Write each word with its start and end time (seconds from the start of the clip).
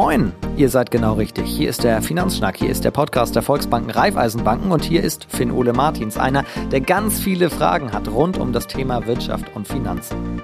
Moin, 0.00 0.32
ihr 0.56 0.68
seid 0.68 0.92
genau 0.92 1.14
richtig. 1.14 1.46
Hier 1.46 1.68
ist 1.68 1.82
der 1.82 2.00
Finanzschnack, 2.02 2.56
hier 2.56 2.70
ist 2.70 2.84
der 2.84 2.92
Podcast 2.92 3.34
der 3.34 3.42
Volksbanken 3.42 3.90
Raiffeisenbanken 3.90 4.70
und 4.70 4.84
hier 4.84 5.02
ist 5.02 5.26
Finn 5.28 5.50
Ole 5.50 5.72
Martins, 5.72 6.16
einer, 6.16 6.44
der 6.70 6.80
ganz 6.80 7.18
viele 7.18 7.50
Fragen 7.50 7.90
hat 7.90 8.06
rund 8.06 8.38
um 8.38 8.52
das 8.52 8.68
Thema 8.68 9.08
Wirtschaft 9.08 9.46
und 9.56 9.66
Finanzen. 9.66 10.40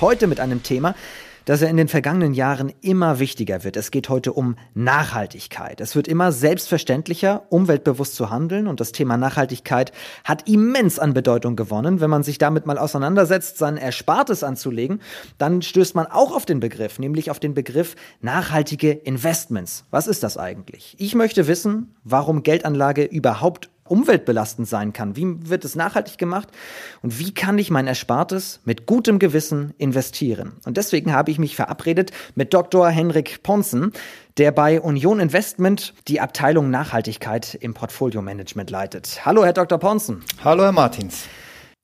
Heute 0.00 0.26
mit 0.26 0.40
einem 0.40 0.62
Thema, 0.62 0.94
dass 1.48 1.62
er 1.62 1.70
in 1.70 1.78
den 1.78 1.88
vergangenen 1.88 2.34
Jahren 2.34 2.70
immer 2.82 3.20
wichtiger 3.20 3.64
wird. 3.64 3.78
Es 3.78 3.90
geht 3.90 4.10
heute 4.10 4.34
um 4.34 4.56
Nachhaltigkeit. 4.74 5.80
Es 5.80 5.96
wird 5.96 6.06
immer 6.06 6.30
selbstverständlicher, 6.30 7.44
umweltbewusst 7.48 8.16
zu 8.16 8.28
handeln 8.28 8.66
und 8.66 8.80
das 8.80 8.92
Thema 8.92 9.16
Nachhaltigkeit 9.16 9.92
hat 10.24 10.46
immens 10.46 10.98
an 10.98 11.14
Bedeutung 11.14 11.56
gewonnen. 11.56 12.02
Wenn 12.02 12.10
man 12.10 12.22
sich 12.22 12.36
damit 12.36 12.66
mal 12.66 12.76
auseinandersetzt, 12.76 13.56
sein 13.56 13.78
Erspartes 13.78 14.44
anzulegen, 14.44 15.00
dann 15.38 15.62
stößt 15.62 15.94
man 15.94 16.04
auch 16.04 16.36
auf 16.36 16.44
den 16.44 16.60
Begriff, 16.60 16.98
nämlich 16.98 17.30
auf 17.30 17.40
den 17.40 17.54
Begriff 17.54 17.96
nachhaltige 18.20 18.90
Investments. 18.90 19.86
Was 19.90 20.06
ist 20.06 20.22
das 20.22 20.36
eigentlich? 20.36 20.96
Ich 20.98 21.14
möchte 21.14 21.46
wissen, 21.46 21.94
warum 22.04 22.42
Geldanlage 22.42 23.04
überhaupt 23.04 23.70
umweltbelastend 23.90 24.68
sein 24.68 24.92
kann. 24.92 25.16
Wie 25.16 25.48
wird 25.48 25.64
es 25.64 25.74
nachhaltig 25.74 26.18
gemacht? 26.18 26.48
Und 27.02 27.18
wie 27.18 27.32
kann 27.32 27.58
ich 27.58 27.70
mein 27.70 27.86
Erspartes 27.86 28.60
mit 28.64 28.86
gutem 28.86 29.18
Gewissen 29.18 29.74
investieren? 29.78 30.52
Und 30.64 30.76
deswegen 30.76 31.12
habe 31.12 31.30
ich 31.30 31.38
mich 31.38 31.56
verabredet 31.56 32.10
mit 32.34 32.54
Dr. 32.54 32.88
Henrik 32.88 33.42
Ponsen, 33.42 33.92
der 34.36 34.52
bei 34.52 34.80
Union 34.80 35.20
Investment 35.20 35.94
die 36.06 36.20
Abteilung 36.20 36.70
Nachhaltigkeit 36.70 37.54
im 37.54 37.74
Portfolio-Management 37.74 38.70
leitet. 38.70 39.24
Hallo, 39.24 39.44
Herr 39.44 39.52
Dr. 39.52 39.78
Ponsen. 39.78 40.22
Hallo, 40.44 40.62
Herr 40.62 40.72
Martins. 40.72 41.24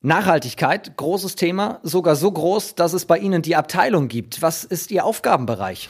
Nachhaltigkeit, 0.02 0.98
großes 0.98 1.34
Thema, 1.34 1.80
sogar 1.82 2.14
so 2.14 2.30
groß, 2.30 2.74
dass 2.74 2.92
es 2.92 3.06
bei 3.06 3.18
Ihnen 3.18 3.40
die 3.40 3.56
Abteilung 3.56 4.08
gibt. 4.08 4.42
Was 4.42 4.62
ist 4.62 4.90
Ihr 4.90 5.02
Aufgabenbereich? 5.02 5.88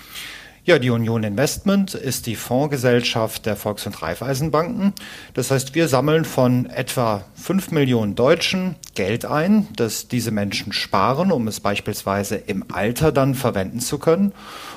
Ja, 0.67 0.79
die 0.79 0.89
Union 0.89 1.25
Investment 1.25 1.93
ist 1.93 2.27
die 2.27 2.37
Fondsgesellschaft 2.37 3.45
der 3.45 3.55
Volks- 3.55 3.85
und 3.87 4.01
Raiffeisenbanken. 4.01 4.95
Das 5.35 5.51
heißt, 5.51 5.75
wir 5.75 5.89
sammeln 5.89 6.25
von 6.25 6.65
etwa 6.71 7.27
5 7.35 7.71
Millionen 7.71 8.15
Deutschen 8.15 8.77
Geld 8.95 9.27
ein, 9.27 9.69
das 9.77 10.09
diese 10.09 10.31
Menschen 10.31 10.73
sparen, 10.73 11.33
um 11.33 11.49
es 11.49 11.61
beispielsweise 11.61 12.37
im 12.37 12.65
Alter 12.73 13.13
dann 13.13 13.35
verwenden 13.35 13.81
zu 13.81 13.99
können. 13.99 14.33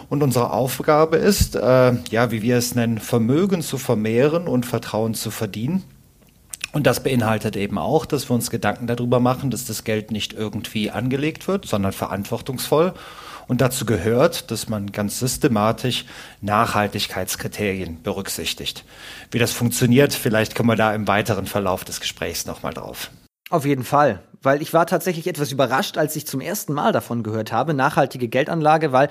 Und 0.09 0.23
unsere 0.23 0.51
Aufgabe 0.51 1.15
ist, 1.15 1.55
äh, 1.55 1.93
ja, 2.11 2.31
wie 2.31 2.41
wir 2.41 2.57
es 2.57 2.75
nennen, 2.75 2.97
Vermögen 2.97 3.61
zu 3.61 3.77
vermehren 3.77 4.49
und 4.49 4.65
Vertrauen 4.65 5.13
zu 5.13 5.31
verdienen. 5.31 5.85
Und 6.73 6.85
das 6.85 7.01
beinhaltet 7.01 7.55
eben 7.55 7.77
auch, 7.77 8.05
dass 8.05 8.29
wir 8.29 8.33
uns 8.33 8.49
Gedanken 8.49 8.87
darüber 8.87 9.21
machen, 9.21 9.51
dass 9.51 9.63
das 9.63 9.85
Geld 9.85 10.11
nicht 10.11 10.33
irgendwie 10.33 10.91
angelegt 10.91 11.47
wird, 11.47 11.65
sondern 11.65 11.93
verantwortungsvoll 11.93 12.93
und 13.47 13.61
dazu 13.61 13.85
gehört, 13.85 14.51
dass 14.51 14.69
man 14.69 14.91
ganz 14.91 15.19
systematisch 15.19 16.05
Nachhaltigkeitskriterien 16.41 18.03
berücksichtigt. 18.03 18.83
Wie 19.31 19.39
das 19.39 19.51
funktioniert, 19.51 20.13
vielleicht 20.13 20.55
kommen 20.55 20.69
wir 20.69 20.75
da 20.75 20.93
im 20.93 21.07
weiteren 21.07 21.45
Verlauf 21.45 21.83
des 21.83 21.99
Gesprächs 21.99 22.45
nochmal 22.45 22.73
drauf. 22.73 23.09
Auf 23.49 23.65
jeden 23.65 23.85
Fall, 23.85 24.19
weil 24.41 24.61
ich 24.61 24.73
war 24.73 24.85
tatsächlich 24.85 25.25
etwas 25.27 25.53
überrascht, 25.53 25.97
als 25.97 26.15
ich 26.17 26.27
zum 26.27 26.41
ersten 26.41 26.73
Mal 26.73 26.91
davon 26.91 27.23
gehört 27.23 27.53
habe, 27.53 27.73
nachhaltige 27.73 28.27
Geldanlage, 28.27 28.91
weil 28.91 29.09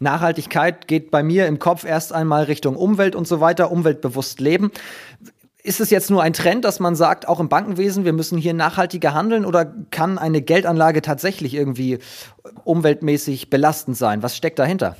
Nachhaltigkeit 0.00 0.88
geht 0.88 1.10
bei 1.12 1.22
mir 1.22 1.46
im 1.46 1.60
Kopf 1.60 1.84
erst 1.84 2.12
einmal 2.12 2.44
Richtung 2.44 2.76
Umwelt 2.76 3.14
und 3.14 3.28
so 3.28 3.40
weiter, 3.40 3.70
umweltbewusst 3.70 4.40
leben. 4.40 4.72
Ist 5.62 5.80
es 5.80 5.90
jetzt 5.90 6.10
nur 6.10 6.22
ein 6.22 6.32
Trend, 6.32 6.64
dass 6.64 6.78
man 6.78 6.94
sagt, 6.94 7.26
auch 7.26 7.40
im 7.40 7.48
Bankenwesen, 7.48 8.04
wir 8.04 8.12
müssen 8.12 8.38
hier 8.38 8.54
nachhaltiger 8.54 9.12
handeln 9.12 9.44
oder 9.44 9.72
kann 9.90 10.16
eine 10.16 10.40
Geldanlage 10.40 11.02
tatsächlich 11.02 11.54
irgendwie 11.54 11.98
umweltmäßig 12.64 13.50
belastend 13.50 13.96
sein? 13.96 14.22
Was 14.22 14.36
steckt 14.36 14.58
dahinter? 14.60 14.96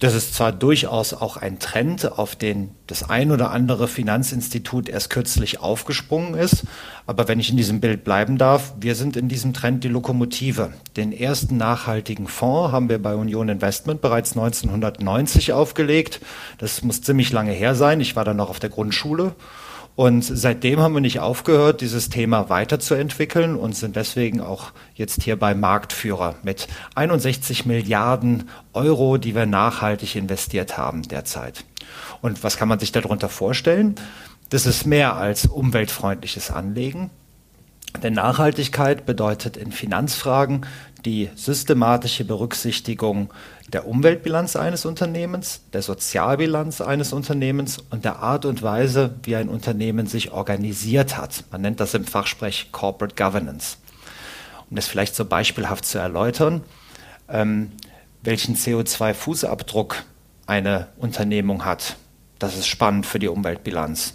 Das 0.00 0.14
ist 0.14 0.34
zwar 0.34 0.50
durchaus 0.52 1.14
auch 1.14 1.36
ein 1.36 1.60
Trend, 1.60 2.18
auf 2.18 2.34
den 2.34 2.70
das 2.86 3.08
ein 3.08 3.30
oder 3.30 3.52
andere 3.52 3.86
Finanzinstitut 3.86 4.88
erst 4.88 5.08
kürzlich 5.08 5.60
aufgesprungen 5.60 6.34
ist, 6.34 6.64
aber 7.06 7.28
wenn 7.28 7.38
ich 7.38 7.50
in 7.50 7.56
diesem 7.56 7.80
Bild 7.80 8.02
bleiben 8.02 8.36
darf, 8.36 8.74
wir 8.80 8.96
sind 8.96 9.16
in 9.16 9.28
diesem 9.28 9.54
Trend 9.54 9.84
die 9.84 9.88
Lokomotive. 9.88 10.72
Den 10.96 11.12
ersten 11.12 11.56
nachhaltigen 11.56 12.26
Fonds 12.26 12.72
haben 12.72 12.88
wir 12.88 13.00
bei 13.00 13.14
Union 13.14 13.48
Investment 13.48 14.00
bereits 14.00 14.32
1990 14.32 15.52
aufgelegt. 15.52 16.20
Das 16.58 16.82
muss 16.82 17.00
ziemlich 17.00 17.32
lange 17.32 17.52
her 17.52 17.74
sein. 17.74 18.00
Ich 18.00 18.16
war 18.16 18.24
dann 18.24 18.36
noch 18.36 18.50
auf 18.50 18.60
der 18.60 18.70
Grundschule 18.70 19.34
und 19.96 20.22
seitdem 20.22 20.80
haben 20.80 20.94
wir 20.94 21.00
nicht 21.00 21.20
aufgehört, 21.20 21.80
dieses 21.80 22.08
Thema 22.08 22.48
weiterzuentwickeln 22.48 23.54
und 23.54 23.76
sind 23.76 23.94
deswegen 23.94 24.40
auch 24.40 24.72
jetzt 24.94 25.22
hier 25.22 25.38
bei 25.38 25.54
Marktführer 25.54 26.34
mit 26.42 26.66
61 26.96 27.64
Milliarden 27.64 28.48
Euro, 28.72 29.18
die 29.18 29.36
wir 29.36 29.46
nachhaltig 29.46 30.16
investiert 30.16 30.76
haben 30.76 31.02
derzeit. 31.02 31.64
Und 32.22 32.42
was 32.42 32.56
kann 32.56 32.68
man 32.68 32.80
sich 32.80 32.90
darunter 32.90 33.28
vorstellen? 33.28 33.94
Das 34.50 34.66
ist 34.66 34.84
mehr 34.84 35.14
als 35.14 35.46
umweltfreundliches 35.46 36.50
Anlegen. 36.50 37.10
Denn 38.02 38.14
Nachhaltigkeit 38.14 39.06
bedeutet 39.06 39.56
in 39.56 39.70
Finanzfragen 39.70 40.66
die 41.04 41.30
systematische 41.36 42.24
Berücksichtigung 42.24 43.32
der 43.72 43.86
Umweltbilanz 43.86 44.56
eines 44.56 44.84
Unternehmens, 44.84 45.62
der 45.72 45.82
Sozialbilanz 45.82 46.80
eines 46.80 47.12
Unternehmens 47.12 47.78
und 47.90 48.04
der 48.04 48.18
Art 48.18 48.44
und 48.44 48.62
Weise, 48.62 49.14
wie 49.22 49.36
ein 49.36 49.48
Unternehmen 49.48 50.06
sich 50.06 50.32
organisiert 50.32 51.16
hat. 51.16 51.44
Man 51.50 51.62
nennt 51.62 51.80
das 51.80 51.94
im 51.94 52.04
Fachsprech 52.04 52.68
Corporate 52.72 53.14
Governance. 53.16 53.78
Um 54.70 54.76
das 54.76 54.86
vielleicht 54.86 55.14
so 55.16 55.24
beispielhaft 55.24 55.84
zu 55.84 55.98
erläutern, 55.98 56.62
ähm, 57.28 57.72
welchen 58.22 58.56
CO2-Fußabdruck 58.56 59.96
eine 60.46 60.88
Unternehmung 60.98 61.64
hat. 61.64 61.96
Das 62.38 62.56
ist 62.56 62.66
spannend 62.66 63.06
für 63.06 63.18
die 63.18 63.28
Umweltbilanz 63.28 64.14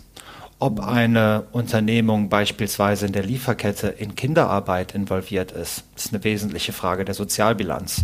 ob 0.60 0.82
eine 0.82 1.46
Unternehmung 1.54 2.28
beispielsweise 2.28 3.06
in 3.06 3.14
der 3.14 3.24
Lieferkette 3.24 3.88
in 3.88 4.16
Kinderarbeit 4.16 4.94
involviert 4.94 5.54
ist. 5.54 5.86
Ist 5.96 6.14
eine 6.14 6.24
wesentliche 6.26 6.74
Frage 6.74 7.06
der 7.06 7.16
Sozialbilanz. 7.16 8.04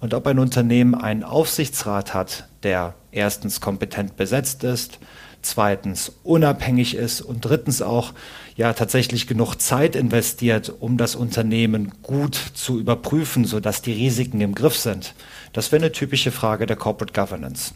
Und 0.00 0.14
ob 0.14 0.26
ein 0.26 0.38
Unternehmen 0.38 0.94
einen 0.94 1.22
Aufsichtsrat 1.22 2.14
hat, 2.14 2.48
der 2.62 2.94
erstens 3.12 3.60
kompetent 3.60 4.16
besetzt 4.16 4.64
ist, 4.64 4.98
zweitens 5.42 6.12
unabhängig 6.22 6.94
ist 6.94 7.20
und 7.20 7.44
drittens 7.44 7.82
auch 7.82 8.12
ja 8.56 8.72
tatsächlich 8.72 9.26
genug 9.26 9.56
Zeit 9.56 9.96
investiert, 9.96 10.72
um 10.80 10.96
das 10.96 11.14
Unternehmen 11.14 11.92
gut 12.02 12.34
zu 12.34 12.78
überprüfen, 12.78 13.44
sodass 13.44 13.82
die 13.82 13.92
Risiken 13.92 14.40
im 14.40 14.54
Griff 14.54 14.76
sind. 14.76 15.14
Das 15.52 15.72
wäre 15.72 15.82
eine 15.82 15.92
typische 15.92 16.30
Frage 16.30 16.66
der 16.66 16.76
Corporate 16.76 17.12
Governance. 17.12 17.74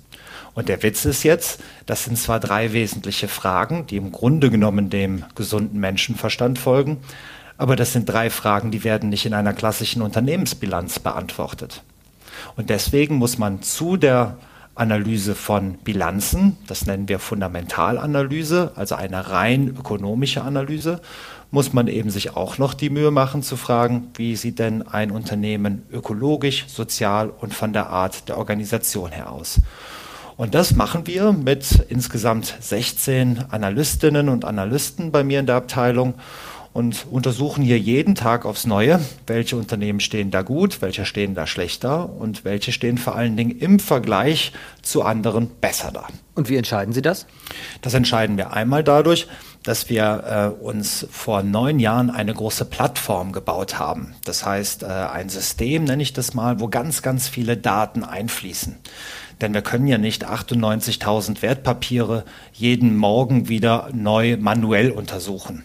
Und 0.55 0.69
der 0.69 0.83
Witz 0.83 1.05
ist 1.05 1.25
jetzt, 1.25 1.61
das 1.87 2.05
sind 2.05 2.17
zwar 2.17 2.39
drei 2.39 2.73
wesentliche 2.73 3.29
Fragen, 3.29 3.87
die 3.87 3.97
im 3.97 4.13
Grunde 4.13 4.51
genommen 4.51 4.89
dem 4.89 5.25
gesunden 5.35 5.81
Menschenverstand 5.81 6.59
folgen, 6.59 6.99
aber 7.57 7.77
das 7.77 7.93
sind 7.93 8.09
drei 8.09 8.31
Fragen, 8.31 8.71
die 8.71 8.85
werden 8.85 9.09
nicht 9.09 9.27
in 9.27 9.35
einer 9.35 9.53
klassischen 9.53 10.03
Unternehmensbilanz 10.03 10.99
beantwortet. 10.99 11.83
Und 12.57 12.71
deswegen 12.71 13.17
muss 13.17 13.39
man 13.39 13.63
zu 13.63 13.97
der 13.97 14.37
Analyse 14.75 15.35
von 15.35 15.75
Bilanzen, 15.79 16.57
das 16.67 16.87
nennen 16.87 17.09
wir 17.09 17.21
Fundamentalanalyse, 17.21 18.73
also 18.75 18.97
eine 18.97 19.31
rein 19.31 19.69
ökonomische 19.69 20.43
Analyse, 20.43 21.01
muss 21.53 21.73
man 21.73 21.87
eben 21.87 22.11
sich 22.11 22.37
auch 22.37 22.59
noch 22.59 22.75
die 22.75 22.91
Mühe 22.91 23.13
machen 23.13 23.45
zu 23.45 23.57
fragen, 23.57 24.09
wie 24.17 24.35
sieht 24.35 24.59
denn 24.59 24.83
ein 24.83 25.13
Unternehmen 25.13 25.83
ökologisch, 25.93 26.65
sozial 26.67 27.31
und 27.31 27.55
von 27.55 27.73
der 27.73 27.91
Art 27.91 28.29
der 28.29 28.39
Organisation 28.39 29.13
her 29.13 29.31
aus. 29.31 29.61
Und 30.37 30.57
das 30.57 30.75
machen 30.75 31.07
wir 31.07 31.33
mit 31.33 31.87
insgesamt 31.89 32.57
16 32.59 33.45
Analystinnen 33.51 34.29
und 34.29 34.45
Analysten 34.45 35.13
bei 35.13 35.23
mir 35.23 35.39
in 35.39 35.47
der 35.47 35.55
Abteilung 35.55 36.15
und 36.75 37.07
untersuchen 37.09 37.63
hier 37.63 37.79
jeden 37.79 38.17
Tag 38.17 38.45
aufs 38.45 38.67
Neue, 38.67 39.01
welche 39.29 39.57
Unternehmen 39.57 40.01
stehen 40.01 40.33
da 40.33 40.43
gut, 40.43 40.83
welche 40.83 41.07
stehen 41.07 41.35
da 41.35 41.47
schlechter 41.47 42.11
und 42.11 42.45
welche 42.45 42.73
stehen 42.73 42.99
vor 42.99 43.15
allen 43.15 43.37
Dingen 43.37 43.57
im 43.57 43.79
Vergleich 43.79 44.53
zu 44.83 45.05
anderen 45.05 45.49
besser 45.61 45.93
da. 45.93 46.09
Und 46.35 46.49
wie 46.49 46.57
entscheiden 46.57 46.93
Sie 46.93 47.01
das? 47.01 47.27
Das 47.81 47.95
entscheiden 47.95 48.37
wir 48.37 48.53
einmal 48.53 48.83
dadurch, 48.83 49.29
dass 49.63 49.89
wir 49.89 50.53
äh, 50.61 50.65
uns 50.65 51.07
vor 51.11 51.45
neun 51.45 51.79
Jahren 51.79 52.11
eine 52.11 52.35
große 52.35 52.65
Plattform 52.65 53.31
gebaut 53.31 53.79
haben. 53.79 54.15
Das 54.25 54.45
heißt, 54.45 54.83
äh, 54.83 54.87
ein 54.87 55.29
System, 55.29 55.85
nenne 55.85 56.03
ich 56.03 56.13
das 56.13 56.35
mal, 56.35 56.59
wo 56.59 56.67
ganz, 56.67 57.03
ganz 57.03 57.29
viele 57.29 57.57
Daten 57.57 58.03
einfließen. 58.03 58.75
Denn 59.41 59.55
wir 59.55 59.63
können 59.63 59.87
ja 59.87 59.99
nicht 59.99 60.27
98.000 60.29 61.41
Wertpapiere 61.41 62.25
jeden 62.53 62.97
Morgen 62.97 63.49
wieder 63.49 63.91
neu 63.93 64.37
manuell 64.37 64.91
untersuchen 64.91 65.63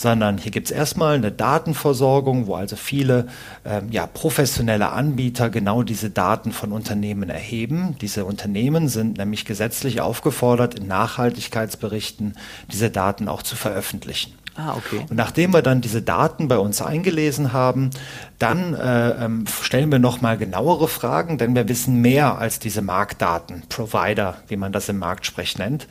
sondern 0.00 0.38
hier 0.38 0.50
gibt 0.50 0.68
es 0.68 0.70
erstmal 0.70 1.16
eine 1.16 1.30
Datenversorgung, 1.30 2.46
wo 2.46 2.54
also 2.54 2.74
viele 2.74 3.26
ähm, 3.66 3.88
ja, 3.90 4.06
professionelle 4.06 4.92
Anbieter 4.92 5.50
genau 5.50 5.82
diese 5.82 6.08
Daten 6.08 6.52
von 6.52 6.72
Unternehmen 6.72 7.28
erheben. 7.28 7.96
Diese 8.00 8.24
Unternehmen 8.24 8.88
sind 8.88 9.18
nämlich 9.18 9.44
gesetzlich 9.44 10.00
aufgefordert, 10.00 10.78
in 10.78 10.86
Nachhaltigkeitsberichten 10.86 12.32
diese 12.72 12.88
Daten 12.88 13.28
auch 13.28 13.42
zu 13.42 13.56
veröffentlichen. 13.56 14.32
Ah, 14.62 14.74
okay. 14.76 15.06
Und 15.08 15.16
nachdem 15.16 15.54
wir 15.54 15.62
dann 15.62 15.80
diese 15.80 16.02
Daten 16.02 16.48
bei 16.48 16.58
uns 16.58 16.82
eingelesen 16.82 17.54
haben, 17.54 17.90
dann 18.38 18.74
äh, 18.74 19.24
ähm, 19.24 19.44
stellen 19.62 19.90
wir 19.90 19.98
nochmal 19.98 20.36
genauere 20.36 20.86
Fragen, 20.86 21.38
denn 21.38 21.54
wir 21.54 21.66
wissen 21.68 22.02
mehr 22.02 22.36
als 22.38 22.58
diese 22.58 22.82
Marktdaten, 22.82 23.62
Provider, 23.70 24.36
wie 24.48 24.56
man 24.56 24.72
das 24.72 24.90
im 24.90 24.98
Marktsprech 24.98 25.56
nennt, 25.56 25.88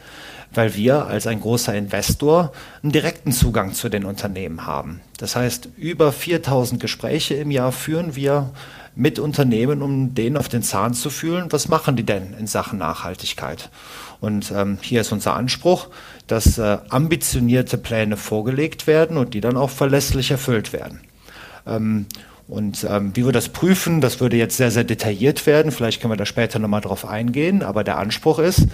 weil 0.54 0.76
wir 0.76 1.08
als 1.08 1.26
ein 1.26 1.42
großer 1.42 1.74
Investor 1.74 2.52
einen 2.84 2.92
direkten 2.92 3.32
Zugang 3.32 3.74
zu 3.74 3.90
den 3.90 4.06
Unternehmen 4.06 4.68
haben. 4.68 5.02
Das 5.18 5.36
heißt, 5.36 5.70
über 5.76 6.12
4000 6.12 6.80
Gespräche 6.80 7.36
im 7.36 7.50
Jahr 7.50 7.72
führen 7.72 8.16
wir 8.16 8.52
mit 8.96 9.18
Unternehmen, 9.18 9.82
um 9.82 10.14
denen 10.14 10.38
auf 10.38 10.50
den 10.50 10.62
Zahn 10.62 10.94
zu 10.94 11.10
fühlen, 11.10 11.52
was 11.52 11.70
machen 11.70 11.96
die 11.96 12.06
denn 12.06 12.36
in 12.38 12.48
Sachen 12.48 12.78
Nachhaltigkeit. 12.78 13.70
Und 14.20 14.52
ähm, 14.52 14.78
hier 14.82 15.02
ist 15.02 15.12
unser 15.12 15.36
Anspruch, 15.36 15.88
dass 16.32 16.58
äh, 16.58 16.78
ambitionierte 16.90 17.78
Pläne 17.78 18.18
vorgelegt 18.18 18.88
werden 18.88 19.18
und 19.18 19.34
die 19.34 19.42
dann 19.42 19.58
auch 19.58 19.70
verlässlich 19.70 20.32
erfüllt 20.32 20.74
werden. 20.74 21.02
Ähm, 21.66 22.06
und 22.50 22.84
ähm, 22.90 23.12
wie 23.16 23.26
wir 23.26 23.32
das 23.32 23.50
prüfen, 23.50 24.02
das 24.02 24.20
würde 24.20 24.36
jetzt 24.36 24.58
sehr, 24.58 24.72
sehr 24.72 24.84
detailliert 24.84 25.46
werden. 25.46 25.72
Vielleicht 25.72 26.02
können 26.02 26.14
wir 26.14 26.18
da 26.18 26.26
später 26.26 26.58
nochmal 26.58 26.82
drauf 26.82 27.06
eingehen. 27.06 27.62
Aber 27.62 27.84
der 27.84 28.00
Anspruch 28.00 28.40
ist, 28.40 28.66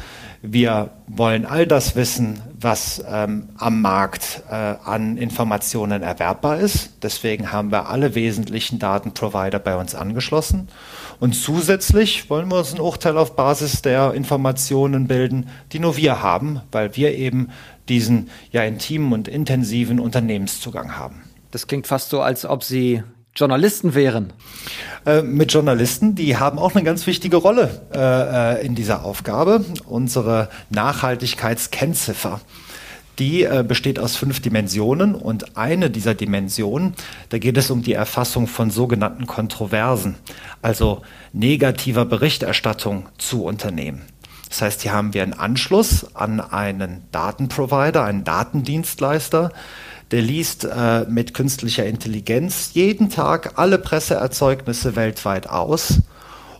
wir 0.41 0.91
wollen 1.07 1.45
all 1.45 1.67
das 1.67 1.97
wissen, 1.97 2.41
was 2.57 3.03
ähm, 3.05 3.49
am 3.57 3.81
Markt 3.81 4.43
äh, 4.49 4.53
an 4.53 5.17
Informationen 5.17 6.03
erwerbbar 6.03 6.59
ist. 6.59 7.03
Deswegen 7.03 7.51
haben 7.51 7.69
wir 7.71 7.89
alle 7.89 8.15
wesentlichen 8.15 8.79
Datenprovider 8.79 9.59
bei 9.59 9.75
uns 9.75 9.93
angeschlossen. 9.93 10.69
Und 11.19 11.33
zusätzlich 11.33 12.29
wollen 12.29 12.49
wir 12.49 12.57
uns 12.57 12.73
ein 12.73 12.79
Urteil 12.79 13.17
auf 13.17 13.35
Basis 13.35 13.81
der 13.81 14.13
Informationen 14.13 15.07
bilden, 15.07 15.49
die 15.71 15.79
nur 15.79 15.97
wir 15.97 16.21
haben, 16.21 16.61
weil 16.71 16.95
wir 16.95 17.15
eben 17.15 17.49
diesen 17.89 18.29
ja 18.51 18.63
intimen 18.63 19.13
und 19.13 19.27
intensiven 19.27 19.99
Unternehmenszugang 19.99 20.97
haben. 20.97 21.23
Das 21.51 21.67
klingt 21.67 21.87
fast 21.87 22.09
so, 22.09 22.21
als 22.21 22.45
ob 22.45 22.63
Sie 22.63 23.03
Journalisten 23.35 23.95
wären? 23.95 24.31
Äh, 25.05 25.21
mit 25.21 25.51
Journalisten, 25.51 26.15
die 26.15 26.37
haben 26.37 26.57
auch 26.57 26.73
eine 26.73 26.85
ganz 26.85 27.05
wichtige 27.05 27.35
Rolle 27.35 27.81
äh, 27.93 28.61
äh, 28.61 28.65
in 28.65 28.75
dieser 28.75 29.03
Aufgabe. 29.03 29.65
Unsere 29.85 30.49
Nachhaltigkeitskennziffer. 30.69 32.39
Die 33.19 33.43
äh, 33.43 33.63
besteht 33.65 33.99
aus 33.99 34.15
fünf 34.15 34.41
Dimensionen 34.41 35.15
und 35.15 35.57
eine 35.57 35.89
dieser 35.89 36.15
Dimensionen, 36.15 36.93
da 37.29 37.37
geht 37.37 37.57
es 37.57 37.71
um 37.71 37.81
die 37.81 37.93
Erfassung 37.93 38.47
von 38.47 38.71
sogenannten 38.71 39.25
Kontroversen, 39.25 40.15
also 40.61 41.01
negativer 41.31 42.05
Berichterstattung 42.05 43.07
zu 43.17 43.45
Unternehmen. 43.45 44.01
Das 44.49 44.61
heißt, 44.61 44.81
hier 44.81 44.93
haben 44.93 45.13
wir 45.13 45.23
einen 45.23 45.33
Anschluss 45.33 46.15
an 46.15 46.39
einen 46.39 47.03
Datenprovider, 47.11 48.03
einen 48.03 48.23
Datendienstleister, 48.23 49.51
der 50.11 50.21
liest 50.21 50.65
äh, 50.65 51.05
mit 51.09 51.33
künstlicher 51.33 51.85
Intelligenz 51.85 52.71
jeden 52.73 53.09
Tag 53.09 53.53
alle 53.55 53.79
Presseerzeugnisse 53.79 54.95
weltweit 54.95 55.49
aus 55.49 56.01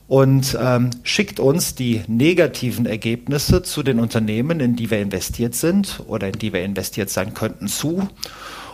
und 0.08 0.58
ähm, 0.62 0.92
schickt 1.04 1.40
uns 1.40 1.76
die 1.76 2.04
negativen 2.08 2.86
Ergebnisse 2.86 3.64
zu 3.64 3.82
den 3.82 4.00
Unternehmen, 4.00 4.60
in 4.60 4.76
die 4.76 4.92
wir 4.92 5.00
investiert 5.00 5.56
sind 5.56 6.02
oder 6.08 6.28
in 6.28 6.40
die 6.40 6.54
wir 6.54 6.64
investiert 6.64 7.10
sein 7.10 7.34
könnten, 7.34 7.68
zu. 7.68 8.08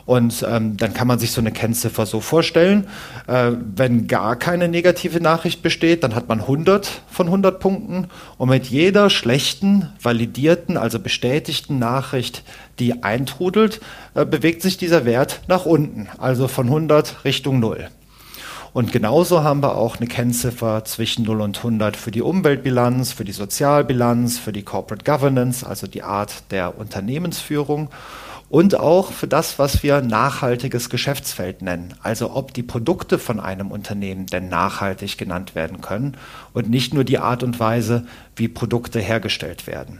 Und 0.06 0.44
ähm, 0.48 0.78
dann 0.78 0.94
kann 0.94 1.08
man 1.08 1.20
sich 1.20 1.32
so 1.32 1.42
eine 1.42 1.52
Kennziffer 1.52 2.06
so 2.06 2.22
vorstellen. 2.22 2.88
Äh, 3.28 3.52
wenn 3.76 4.08
gar 4.08 4.36
keine 4.36 4.68
negative 4.68 5.22
Nachricht 5.22 5.62
besteht, 5.62 6.04
dann 6.04 6.16
hat 6.16 6.28
man 6.28 6.42
100 6.42 7.04
von 7.10 7.28
100 7.28 7.60
Punkten. 7.60 8.08
Und 8.38 8.50
mit 8.50 8.66
jeder 8.66 9.10
schlechten, 9.10 9.90
validierten, 10.02 10.76
also 10.76 11.00
bestätigten 11.00 11.80
Nachricht, 11.80 12.44
die 12.80 13.04
eintrudelt, 13.04 13.80
äh, 14.16 14.26
bewegt 14.26 14.64
sich 14.64 14.78
dieser 14.78 15.06
Wert 15.06 15.42
nach 15.48 15.66
unten, 15.66 16.10
also 16.18 16.48
von 16.48 16.66
100 16.66 17.24
Richtung 17.24 17.60
0. 17.60 17.88
Und 18.74 18.94
genauso 18.94 19.44
haben 19.44 19.62
wir 19.62 19.76
auch 19.76 19.98
eine 19.98 20.08
Kennziffer 20.08 20.86
zwischen 20.86 21.26
0 21.26 21.42
und 21.42 21.58
100 21.58 21.98
für 21.98 22.12
die 22.12 22.22
Umweltbilanz, 22.22 23.12
für 23.12 23.26
die 23.26 23.34
Sozialbilanz, 23.34 24.40
für 24.40 24.54
die 24.54 24.64
Corporate 24.64 25.04
Governance, 25.04 25.68
also 25.68 25.88
die 25.88 26.04
Art 26.04 26.44
der 26.52 26.78
Unternehmensführung 26.78 27.90
und 28.52 28.78
auch 28.78 29.14
für 29.14 29.28
das, 29.28 29.60
was 29.60 29.82
wir 29.82 30.02
nachhaltiges 30.02 30.90
Geschäftsfeld 30.90 31.62
nennen. 31.62 31.94
Also 32.04 32.36
ob 32.36 32.54
die 32.54 32.64
Produkte 32.64 33.18
von 33.18 33.40
einem 33.40 33.72
Unternehmen 33.72 34.26
denn 34.26 34.50
nachhaltig 34.50 35.18
genannt 35.18 35.56
werden 35.56 35.80
können 35.80 36.18
und 36.54 36.70
nicht 36.70 36.94
nur 36.94 37.06
die 37.06 37.18
Art 37.18 37.44
und 37.44 37.60
Weise, 37.60 38.06
wie 38.36 38.50
Produkte 38.50 39.00
hergestellt 39.00 39.68
werden. 39.68 40.00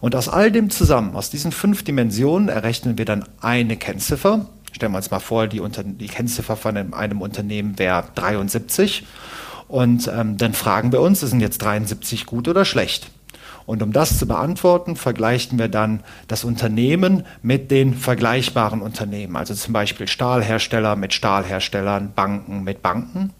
Und 0.00 0.14
aus 0.14 0.28
all 0.28 0.52
dem 0.52 0.70
zusammen, 0.70 1.16
aus 1.16 1.30
diesen 1.30 1.50
fünf 1.50 1.82
Dimensionen, 1.82 2.48
errechnen 2.48 2.98
wir 2.98 3.04
dann 3.04 3.24
eine 3.40 3.76
Kennziffer. 3.76 4.46
Stellen 4.72 4.92
wir 4.92 4.98
uns 4.98 5.10
mal 5.10 5.18
vor, 5.20 5.46
die, 5.46 5.60
Unter 5.60 5.82
die 5.82 6.06
Kennziffer 6.06 6.56
von 6.56 6.76
einem, 6.76 7.20
Unternehmen 7.20 7.78
wäre 7.78 8.04
73. 8.14 9.04
Und 9.66 10.08
ähm, 10.08 10.36
dann 10.36 10.54
fragen 10.54 10.92
wir 10.92 11.00
uns, 11.00 11.20
sind 11.20 11.40
jetzt 11.40 11.58
73 11.58 12.26
gut 12.26 12.48
oder 12.48 12.64
schlecht? 12.64 13.10
Und 13.68 13.82
um 13.82 13.92
das 13.92 14.18
zu 14.18 14.26
beantworten, 14.26 14.96
vergleichen 14.96 15.58
wir 15.58 15.68
dann 15.68 16.00
das 16.26 16.42
Unternehmen 16.42 17.24
mit 17.42 17.70
den 17.70 17.92
vergleichbaren 17.92 18.80
Unternehmen, 18.80 19.36
also 19.36 19.52
zum 19.52 19.74
Beispiel 19.74 20.08
Stahlhersteller 20.08 20.96
mit 20.96 21.12
Stahlherstellern, 21.12 22.14
Banken 22.14 22.64
mit 22.64 22.80
Banken. 22.80 23.34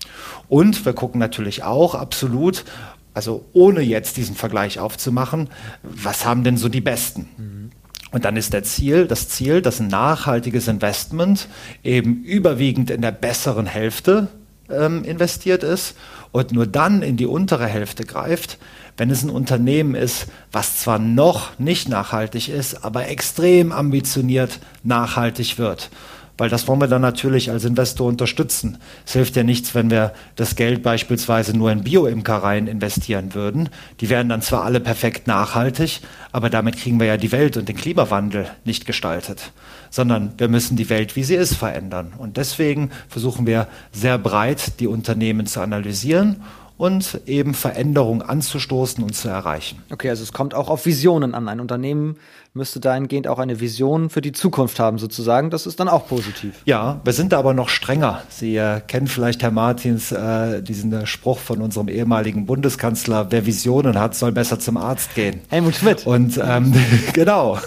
Und 0.47 0.85
wir 0.85 0.93
gucken 0.93 1.19
natürlich 1.19 1.63
auch 1.63 1.95
absolut, 1.95 2.67
also 3.15 3.47
ohne 3.55 3.81
jetzt 3.81 4.19
diesen 4.19 4.37
Vergleich 4.37 4.79
aufzumachen, 4.79 5.49
was 5.83 6.27
haben 6.27 6.45
denn 6.45 6.59
so 6.59 6.69
die 6.69 6.83
Besten? 6.83 7.29
Mhm. 7.39 7.78
Und 8.11 8.25
dann 8.25 8.37
ist 8.37 8.53
der 8.53 8.63
Ziel, 8.63 9.07
das 9.07 9.29
Ziel, 9.29 9.61
dass 9.61 9.81
ein 9.81 9.89
nachhaltiges 9.89 10.69
Investment 10.69 11.49
eben 11.85 12.23
überwiegend 12.25 12.91
in 12.91 13.03
der 13.03 13.13
besseren 13.13 13.67
Hälfte 13.67 14.29
ähm, 14.71 15.05
investiert 15.05 15.63
ist 15.63 15.95
und 16.33 16.53
nur 16.53 16.67
dann 16.67 17.03
in 17.03 17.17
die 17.17 17.27
untere 17.27 17.67
Hälfte 17.67 18.05
greift, 18.05 18.59
wenn 18.97 19.11
es 19.11 19.23
ein 19.23 19.31
Unternehmen 19.31 19.95
ist, 19.95 20.27
was 20.53 20.79
zwar 20.79 20.99
noch 20.99 21.59
nicht 21.59 21.89
nachhaltig 21.89 22.49
ist, 22.49 22.85
aber 22.85 23.09
extrem 23.09 23.73
ambitioniert 23.73 24.59
nachhaltig 24.83 25.59
wird. 25.59 25.91
Weil 26.39 26.49
das 26.49 26.69
wollen 26.69 26.81
wir 26.81 26.87
dann 26.87 27.03
natürlich 27.03 27.51
als 27.51 27.65
Investor 27.65 28.07
unterstützen. 28.09 28.79
Es 29.05 29.13
hilft 29.13 29.35
ja 29.35 29.43
nichts, 29.43 29.75
wenn 29.75 29.91
wir 29.91 30.13
das 30.37 30.55
Geld 30.55 30.85
beispielsweise 30.85 31.57
nur 31.57 31.73
in 31.73 31.83
Bioimkereien 31.83 32.69
investieren 32.69 33.35
würden. 33.35 33.69
Die 34.01 34.09
wären 34.09 34.29
dann 34.29 34.41
zwar 34.41 34.65
alle 34.65 34.79
perfekt 34.79 35.27
nachhaltig, 35.27 36.01
aber 36.31 36.49
damit 36.49 36.77
kriegen 36.77 37.01
wir 37.01 37.09
ja 37.09 37.17
die 37.17 37.33
Welt 37.33 37.57
und 37.57 37.69
den 37.69 37.77
Klimawandel 37.77 38.47
nicht 38.65 38.87
gestaltet. 38.87 39.51
Sondern 39.91 40.33
wir 40.39 40.49
müssen 40.49 40.77
die 40.77 40.89
Welt, 40.89 41.17
wie 41.17 41.25
sie 41.25 41.35
ist, 41.35 41.55
verändern. 41.55 42.13
Und 42.17 42.37
deswegen 42.37 42.91
versuchen 43.09 43.47
wir 43.47 43.67
sehr 43.91 44.17
breit 44.17 44.79
die 44.79 44.87
Unternehmen 44.87 45.47
zu 45.47 45.61
analysieren 45.61 46.37
und 46.79 47.21
eben 47.27 47.55
Veränderungen 47.55 48.23
anzustoßen 48.23 49.03
und 49.05 49.15
zu 49.15 49.29
erreichen. 49.29 49.83
Okay, 49.91 50.09
also 50.09 50.23
es 50.23 50.33
kommt 50.33 50.55
auch 50.55 50.71
auf 50.71 50.87
Visionen 50.87 51.35
an. 51.35 51.49
Ein 51.49 51.61
Unternehmen 51.61 52.17
müsste 52.55 52.81
dahingehend 52.81 53.27
auch 53.29 53.39
eine 53.39 53.61
Vision 53.61 54.11
für 54.11 54.21
die 54.21 54.33
Zukunft 54.33 54.79
haben, 54.79 54.99
sozusagen. 54.99 55.51
Das 55.51 55.67
ist 55.67 55.81
dann 55.81 55.89
auch 55.89 56.07
positiv. 56.07 56.55
Ja, 56.65 57.01
wir 57.05 57.13
sind 57.13 57.33
da 57.33 57.39
aber 57.39 57.53
noch 57.53 57.69
strenger. 57.69 58.23
Sie 58.29 58.57
äh, 58.57 58.81
kennen 58.81 59.09
vielleicht, 59.09 59.43
Herr 59.43 59.51
Martins, 59.51 60.13
äh, 60.13 60.63
diesen 60.63 60.93
äh, 60.93 61.07
Spruch 61.07 61.39
von 61.39 61.61
unserem 61.61 61.89
ehemaligen 61.89 62.47
Bundeskanzler, 62.47 63.31
wer 63.31 63.45
Visionen 63.45 63.99
hat, 63.99 64.15
soll 64.15 64.33
besser 64.33 64.61
zum 64.61 64.77
Arzt 64.77 65.15
gehen. 65.15 65.41
Helmut 65.49 65.75
Schmidt. 65.75 66.07
Und 66.07 66.41
ähm, 66.43 66.75
genau. 67.13 67.59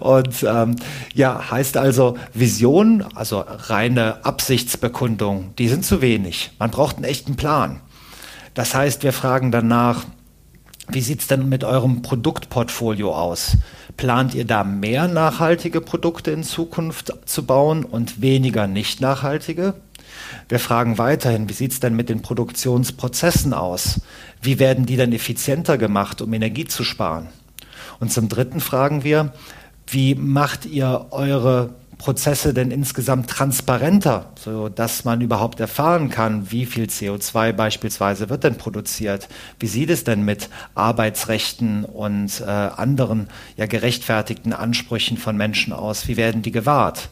Und 0.00 0.42
ähm, 0.42 0.76
ja, 1.12 1.50
heißt 1.50 1.76
also, 1.76 2.16
Vision, 2.32 3.04
also 3.14 3.44
reine 3.46 4.24
Absichtsbekundung, 4.24 5.54
die 5.58 5.68
sind 5.68 5.84
zu 5.84 6.00
wenig. 6.00 6.52
Man 6.58 6.70
braucht 6.70 6.96
einen 6.96 7.04
echten 7.04 7.36
Plan. 7.36 7.80
Das 8.54 8.74
heißt, 8.74 9.02
wir 9.02 9.12
fragen 9.12 9.50
danach, 9.50 10.04
wie 10.88 11.00
sieht 11.00 11.20
es 11.20 11.26
denn 11.26 11.48
mit 11.48 11.64
eurem 11.64 12.02
Produktportfolio 12.02 13.14
aus? 13.14 13.56
Plant 13.96 14.34
ihr 14.34 14.44
da 14.44 14.64
mehr 14.64 15.08
nachhaltige 15.08 15.80
Produkte 15.80 16.30
in 16.30 16.42
Zukunft 16.42 17.12
zu 17.24 17.46
bauen 17.46 17.84
und 17.84 18.20
weniger 18.20 18.66
nicht 18.66 19.00
nachhaltige? 19.00 19.74
Wir 20.48 20.58
fragen 20.58 20.98
weiterhin, 20.98 21.48
wie 21.48 21.54
sieht 21.54 21.72
es 21.72 21.80
denn 21.80 21.96
mit 21.96 22.08
den 22.08 22.22
Produktionsprozessen 22.22 23.54
aus? 23.54 24.00
Wie 24.42 24.58
werden 24.58 24.86
die 24.86 24.96
dann 24.96 25.12
effizienter 25.12 25.78
gemacht, 25.78 26.20
um 26.20 26.32
Energie 26.32 26.66
zu 26.66 26.84
sparen? 26.84 27.28
Und 27.98 28.12
zum 28.12 28.28
Dritten 28.28 28.60
fragen 28.60 29.04
wir, 29.04 29.32
wie 29.86 30.14
macht 30.14 30.66
ihr 30.66 31.06
eure 31.10 31.74
Prozesse 31.98 32.54
denn 32.54 32.70
insgesamt 32.70 33.30
transparenter, 33.30 34.32
so 34.38 34.68
dass 34.68 35.04
man 35.04 35.20
überhaupt 35.20 35.60
erfahren 35.60 36.10
kann, 36.10 36.50
wie 36.50 36.66
viel 36.66 36.84
CO2 36.84 37.52
beispielsweise 37.52 38.28
wird 38.28 38.44
denn 38.44 38.56
produziert? 38.56 39.28
Wie 39.58 39.66
sieht 39.66 39.90
es 39.90 40.04
denn 40.04 40.24
mit 40.24 40.48
Arbeitsrechten 40.74 41.84
und 41.84 42.40
äh, 42.40 42.44
anderen 42.44 43.28
ja 43.56 43.66
gerechtfertigten 43.66 44.52
Ansprüchen 44.52 45.16
von 45.16 45.36
Menschen 45.36 45.72
aus? 45.72 46.08
Wie 46.08 46.16
werden 46.16 46.42
die 46.42 46.52
gewahrt? 46.52 47.08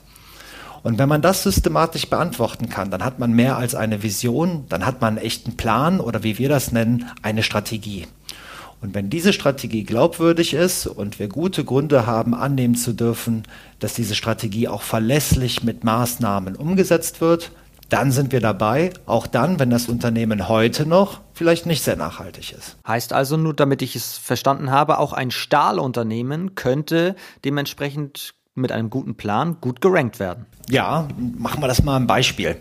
Und 0.83 0.99
wenn 0.99 1.09
man 1.09 1.23
das 1.23 1.45
systematisch 1.45 2.11
beantworten 2.11 2.69
kann, 2.69 2.91
dann 2.91 3.05
hat 3.05 3.19
man 3.19 3.33
mehr 3.33 3.57
als 3.57 3.75
eine 3.75 4.03
Vision, 4.03 4.65
dann 4.69 4.85
hat 4.85 5.01
man 5.01 5.17
einen 5.17 5.27
echten 5.27 5.57
Plan 5.57 6.01
oder 6.01 6.25
wie 6.25 6.39
wir 6.39 6.49
das 6.49 6.73
nennen, 6.73 7.09
eine 7.23 7.43
Strategie. 7.43 8.09
Und 8.83 8.95
wenn 8.95 9.09
diese 9.09 9.33
Strategie 9.33 9.85
glaubwürdig 9.85 10.55
ist 10.55 10.89
und 10.89 11.21
wir 11.21 11.29
gute 11.29 11.65
Gründe 11.65 12.05
haben, 12.05 12.35
annehmen 12.35 12.75
zu 12.75 12.93
dürfen, 12.93 13.45
dass 13.79 13.95
diese 13.95 14.17
Strategie 14.17 14.67
auch 14.67 14.83
verlässlich 14.83 15.63
mit 15.63 15.85
Maßnahmen 15.85 16.57
umgesetzt 16.57 17.21
wird, 17.21 17.53
dann 17.89 18.11
sind 18.11 18.33
wir 18.33 18.41
dabei, 18.41 18.91
auch 19.07 19.27
dann, 19.27 19.61
wenn 19.61 19.71
das 19.71 19.87
Unternehmen 19.87 20.49
heute 20.49 20.87
noch 20.87 21.21
vielleicht 21.35 21.67
nicht 21.67 21.83
sehr 21.83 21.97
nachhaltig 21.97 22.53
ist. 22.53 22.77
Heißt 22.87 23.13
also 23.13 23.37
nur, 23.37 23.55
damit 23.55 23.83
ich 23.83 23.95
es 23.95 24.17
verstanden 24.17 24.71
habe, 24.71 24.99
auch 24.99 25.13
ein 25.13 25.31
Stahlunternehmen 25.31 26.55
könnte 26.55 27.15
dementsprechend 27.45 28.35
mit 28.55 28.73
einem 28.73 28.91
guten 28.91 29.15
Plan 29.15 29.59
gut 29.61 29.81
gerankt 29.81 30.19
werden. 30.19 30.47
Ja, 30.69 31.07
machen 31.39 31.63
wir 31.63 31.69
das 31.69 31.83
mal 31.83 31.97
ein 31.97 32.07
Beispiel. 32.07 32.57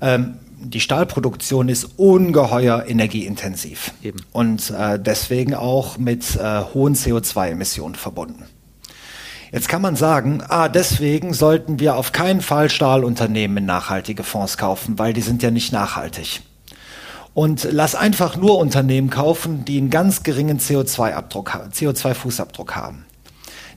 Ähm, 0.00 0.38
die 0.70 0.80
Stahlproduktion 0.80 1.68
ist 1.68 1.84
ungeheuer 1.96 2.84
energieintensiv 2.86 3.92
Eben. 4.02 4.20
und 4.32 4.70
äh, 4.70 4.98
deswegen 4.98 5.54
auch 5.54 5.98
mit 5.98 6.36
äh, 6.36 6.62
hohen 6.74 6.94
CO2-Emissionen 6.94 7.94
verbunden. 7.94 8.44
Jetzt 9.52 9.68
kann 9.68 9.80
man 9.80 9.96
sagen, 9.96 10.42
ah, 10.48 10.68
deswegen 10.68 11.32
sollten 11.32 11.78
wir 11.78 11.96
auf 11.96 12.12
keinen 12.12 12.40
Fall 12.40 12.68
Stahlunternehmen 12.68 13.58
in 13.58 13.66
nachhaltige 13.66 14.24
Fonds 14.24 14.58
kaufen, 14.58 14.98
weil 14.98 15.12
die 15.12 15.22
sind 15.22 15.42
ja 15.42 15.50
nicht 15.50 15.72
nachhaltig. 15.72 16.42
Und 17.32 17.68
lass 17.70 17.94
einfach 17.94 18.36
nur 18.36 18.58
Unternehmen 18.58 19.10
kaufen, 19.10 19.64
die 19.64 19.78
einen 19.78 19.90
ganz 19.90 20.22
geringen 20.22 20.58
CO2-Abdruck, 20.58 21.50
CO2-Fußabdruck 21.72 22.72
haben. 22.72 23.04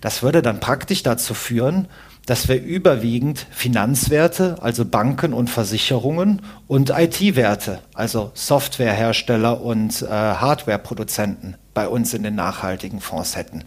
Das 0.01 0.23
würde 0.23 0.41
dann 0.41 0.59
praktisch 0.59 1.03
dazu 1.03 1.33
führen, 1.33 1.87
dass 2.29 2.47
wir 2.47 2.61
überwiegend 2.61 3.47
Finanzwerte, 3.49 4.57
also 4.61 4.85
Banken 4.85 5.33
und 5.33 5.49
Versicherungen 5.49 6.43
und 6.67 6.91
IT-Werte, 6.91 7.79
also 7.95 8.29
Softwarehersteller 8.35 9.59
und 9.61 10.03
äh, 10.03 10.05
Hardwareproduzenten 10.07 11.55
bei 11.73 11.87
uns 11.87 12.13
in 12.13 12.21
den 12.21 12.35
nachhaltigen 12.35 12.99
Fonds 12.99 13.35
hätten. 13.35 13.63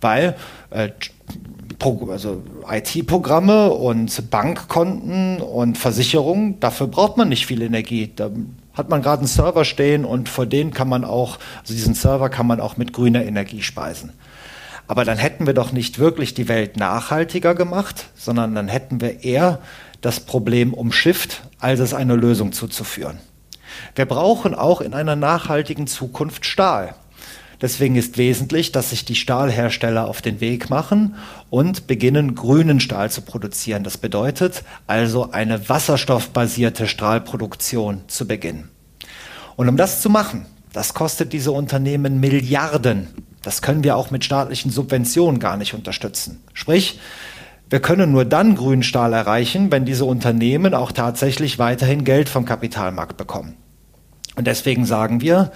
Weil 0.00 0.34
äh, 0.70 0.88
also 2.10 2.42
IT-Programme 2.70 3.70
und 3.70 4.30
Bankkonten 4.30 5.42
und 5.42 5.76
Versicherungen, 5.76 6.58
dafür 6.58 6.86
braucht 6.86 7.18
man 7.18 7.28
nicht 7.28 7.44
viel 7.44 7.60
Energie. 7.60 8.10
Da 8.16 8.30
hat 8.72 8.88
man 8.88 9.02
gerade 9.02 9.20
einen 9.20 9.28
Server 9.28 9.66
stehen 9.66 10.06
und 10.06 10.30
vor 10.30 10.46
den 10.46 10.70
kann 10.70 10.88
man 10.88 11.04
auch, 11.04 11.38
also 11.60 11.74
diesen 11.74 11.92
Server 11.92 12.30
kann 12.30 12.46
man 12.46 12.60
auch 12.60 12.78
mit 12.78 12.94
grüner 12.94 13.26
Energie 13.26 13.60
speisen. 13.60 14.14
Aber 14.90 15.04
dann 15.04 15.18
hätten 15.18 15.46
wir 15.46 15.54
doch 15.54 15.70
nicht 15.70 16.00
wirklich 16.00 16.34
die 16.34 16.48
Welt 16.48 16.76
nachhaltiger 16.76 17.54
gemacht, 17.54 18.08
sondern 18.16 18.56
dann 18.56 18.66
hätten 18.66 19.00
wir 19.00 19.22
eher 19.22 19.60
das 20.00 20.18
Problem 20.18 20.74
umschifft, 20.74 21.42
als 21.60 21.78
es 21.78 21.94
eine 21.94 22.16
Lösung 22.16 22.50
zuzuführen. 22.50 23.20
Wir 23.94 24.04
brauchen 24.04 24.52
auch 24.52 24.80
in 24.80 24.92
einer 24.92 25.14
nachhaltigen 25.14 25.86
Zukunft 25.86 26.44
Stahl. 26.44 26.96
Deswegen 27.62 27.94
ist 27.94 28.18
wesentlich, 28.18 28.72
dass 28.72 28.90
sich 28.90 29.04
die 29.04 29.14
Stahlhersteller 29.14 30.08
auf 30.08 30.22
den 30.22 30.40
Weg 30.40 30.70
machen 30.70 31.14
und 31.50 31.86
beginnen, 31.86 32.34
grünen 32.34 32.80
Stahl 32.80 33.12
zu 33.12 33.22
produzieren. 33.22 33.84
Das 33.84 33.96
bedeutet 33.96 34.64
also 34.88 35.30
eine 35.30 35.68
wasserstoffbasierte 35.68 36.88
Stahlproduktion 36.88 38.00
zu 38.08 38.26
beginnen. 38.26 38.68
Und 39.54 39.68
um 39.68 39.76
das 39.76 40.02
zu 40.02 40.10
machen, 40.10 40.46
das 40.72 40.94
kostet 40.94 41.32
diese 41.32 41.52
Unternehmen 41.52 42.18
Milliarden 42.18 43.06
das 43.42 43.62
können 43.62 43.84
wir 43.84 43.96
auch 43.96 44.10
mit 44.10 44.24
staatlichen 44.24 44.70
Subventionen 44.70 45.40
gar 45.40 45.56
nicht 45.56 45.74
unterstützen. 45.74 46.42
Sprich, 46.52 46.98
wir 47.70 47.80
können 47.80 48.10
nur 48.10 48.24
dann 48.24 48.56
grünen 48.56 48.82
Stahl 48.82 49.12
erreichen, 49.12 49.70
wenn 49.70 49.84
diese 49.84 50.04
Unternehmen 50.04 50.74
auch 50.74 50.92
tatsächlich 50.92 51.58
weiterhin 51.58 52.04
Geld 52.04 52.28
vom 52.28 52.44
Kapitalmarkt 52.44 53.16
bekommen. 53.16 53.56
Und 54.36 54.46
deswegen 54.46 54.84
sagen 54.84 55.20
wir, 55.20 55.52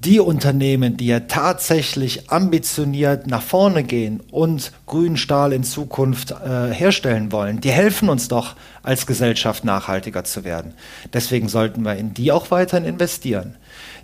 die 0.00 0.18
Unternehmen, 0.18 0.96
die 0.96 1.06
ja 1.06 1.20
tatsächlich 1.20 2.28
ambitioniert 2.30 3.28
nach 3.28 3.42
vorne 3.42 3.84
gehen 3.84 4.20
und 4.32 4.72
grünen 4.86 5.16
Stahl 5.16 5.52
in 5.52 5.62
Zukunft 5.62 6.32
äh, 6.32 6.72
herstellen 6.72 7.30
wollen, 7.30 7.60
die 7.60 7.70
helfen 7.70 8.08
uns 8.08 8.26
doch 8.26 8.56
als 8.82 9.06
Gesellschaft 9.06 9.64
nachhaltiger 9.64 10.24
zu 10.24 10.42
werden. 10.42 10.74
Deswegen 11.12 11.48
sollten 11.48 11.82
wir 11.82 11.94
in 11.94 12.14
die 12.14 12.32
auch 12.32 12.50
weiterhin 12.50 12.84
investieren. 12.84 13.54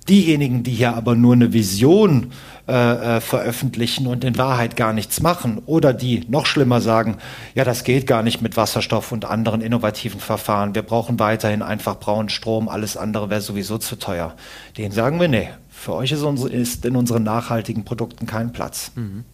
Diejenigen, 0.08 0.62
die 0.62 0.72
hier 0.72 0.94
aber 0.94 1.14
nur 1.14 1.34
eine 1.34 1.52
Vision 1.52 2.32
äh, 2.66 3.16
äh, 3.16 3.20
veröffentlichen 3.20 4.06
und 4.06 4.24
in 4.24 4.38
Wahrheit 4.38 4.76
gar 4.76 4.92
nichts 4.92 5.20
machen 5.20 5.62
oder 5.66 5.92
die 5.92 6.24
noch 6.28 6.46
schlimmer 6.46 6.80
sagen, 6.80 7.16
ja, 7.54 7.64
das 7.64 7.84
geht 7.84 8.06
gar 8.06 8.22
nicht 8.22 8.40
mit 8.42 8.56
Wasserstoff 8.56 9.12
und 9.12 9.24
anderen 9.24 9.60
innovativen 9.60 10.20
Verfahren. 10.20 10.74
Wir 10.74 10.82
brauchen 10.82 11.18
weiterhin 11.18 11.62
einfach 11.62 11.98
braunen 11.98 12.28
Strom, 12.28 12.68
alles 12.68 12.96
andere 12.96 13.30
wäre 13.30 13.40
sowieso 13.40 13.78
zu 13.78 13.96
teuer. 13.96 14.34
Denen 14.76 14.92
sagen 14.92 15.20
wir, 15.20 15.28
nee, 15.28 15.50
für 15.68 15.94
euch 15.94 16.12
ist, 16.12 16.22
unsere, 16.22 16.50
ist 16.50 16.84
in 16.84 16.96
unseren 16.96 17.22
nachhaltigen 17.22 17.84
Produkten 17.84 18.26
kein 18.26 18.52
Platz. 18.52 18.92
Mhm. 18.96 19.24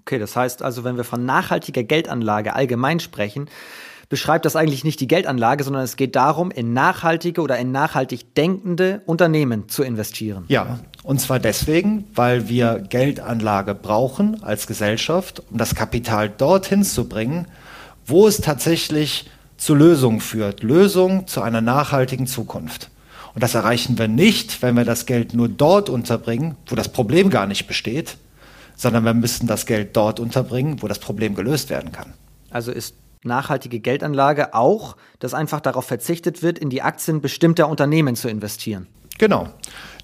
Okay, 0.00 0.18
das 0.18 0.36
heißt 0.36 0.62
also, 0.62 0.84
wenn 0.84 0.96
wir 0.96 1.04
von 1.04 1.24
nachhaltiger 1.24 1.82
Geldanlage 1.82 2.54
allgemein 2.54 2.98
sprechen, 2.98 3.48
beschreibt 4.08 4.44
das 4.44 4.56
eigentlich 4.56 4.84
nicht 4.84 5.00
die 5.00 5.08
Geldanlage, 5.08 5.64
sondern 5.64 5.82
es 5.82 5.96
geht 5.96 6.16
darum, 6.16 6.50
in 6.50 6.72
nachhaltige 6.72 7.42
oder 7.42 7.58
in 7.58 7.72
nachhaltig 7.72 8.34
denkende 8.34 9.02
Unternehmen 9.06 9.68
zu 9.68 9.82
investieren. 9.82 10.44
Ja, 10.48 10.80
und 11.02 11.20
zwar 11.20 11.38
deswegen, 11.38 12.04
weil 12.14 12.48
wir 12.48 12.84
Geldanlage 12.88 13.74
brauchen 13.74 14.42
als 14.42 14.66
Gesellschaft, 14.66 15.42
um 15.50 15.58
das 15.58 15.74
Kapital 15.74 16.28
dorthin 16.30 16.84
zu 16.84 17.08
bringen, 17.08 17.46
wo 18.06 18.26
es 18.26 18.40
tatsächlich 18.40 19.28
zu 19.58 19.74
Lösungen 19.74 20.20
führt. 20.20 20.62
Lösungen 20.62 21.26
zu 21.26 21.42
einer 21.42 21.60
nachhaltigen 21.60 22.26
Zukunft. 22.26 22.90
Und 23.34 23.42
das 23.42 23.54
erreichen 23.54 23.98
wir 23.98 24.08
nicht, 24.08 24.62
wenn 24.62 24.76
wir 24.76 24.84
das 24.84 25.04
Geld 25.04 25.34
nur 25.34 25.48
dort 25.48 25.90
unterbringen, 25.90 26.56
wo 26.66 26.76
das 26.76 26.88
Problem 26.88 27.28
gar 27.28 27.46
nicht 27.46 27.66
besteht, 27.66 28.16
sondern 28.74 29.04
wir 29.04 29.14
müssen 29.14 29.46
das 29.46 29.66
Geld 29.66 29.96
dort 29.96 30.18
unterbringen, 30.20 30.80
wo 30.82 30.88
das 30.88 30.98
Problem 30.98 31.34
gelöst 31.34 31.68
werden 31.68 31.92
kann. 31.92 32.14
Also 32.50 32.72
ist 32.72 32.94
nachhaltige 33.22 33.80
Geldanlage 33.80 34.54
auch, 34.54 34.96
dass 35.18 35.34
einfach 35.34 35.60
darauf 35.60 35.86
verzichtet 35.86 36.42
wird, 36.42 36.58
in 36.58 36.70
die 36.70 36.82
Aktien 36.82 37.20
bestimmter 37.20 37.68
Unternehmen 37.68 38.16
zu 38.16 38.28
investieren. 38.28 38.86
Genau. 39.18 39.48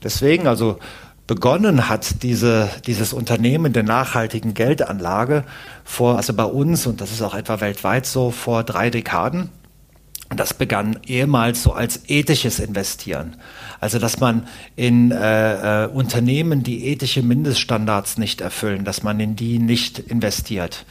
Deswegen, 0.02 0.47
also 0.47 0.78
begonnen 1.26 1.88
hat 1.88 2.23
diese, 2.23 2.68
dieses 2.87 3.12
Unternehmen 3.12 3.73
der 3.73 3.83
nachhaltigen 3.83 4.54
Geldanlage 4.54 5.44
vor, 5.85 6.16
also 6.16 6.35
bei 6.35 6.44
uns, 6.44 6.87
und 6.87 7.00
das 7.00 7.12
ist 7.12 7.23
auch 7.23 7.35
etwa 7.35 7.61
weltweit 7.61 8.06
so, 8.06 8.30
vor 8.30 8.64
drei 8.64 8.90
Dekaden. 8.90 9.50
Das 10.35 10.54
begann 10.54 10.99
ehemals 11.06 11.62
so 11.62 11.73
als 11.73 12.09
ethisches 12.09 12.59
Investieren. 12.59 13.37
Also, 13.78 13.99
dass 13.99 14.21
man 14.21 14.49
in 14.75 15.12
äh, 15.12 15.85
äh, 15.85 15.87
Unternehmen, 15.88 16.62
die 16.62 16.87
ethische 16.87 17.23
Mindeststandards 17.23 18.18
nicht 18.18 18.40
erfüllen, 18.40 18.85
dass 18.85 19.02
man 19.02 19.21
in 19.21 19.37
die 19.37 19.59
nicht 19.59 19.99
investiert. 19.99 20.87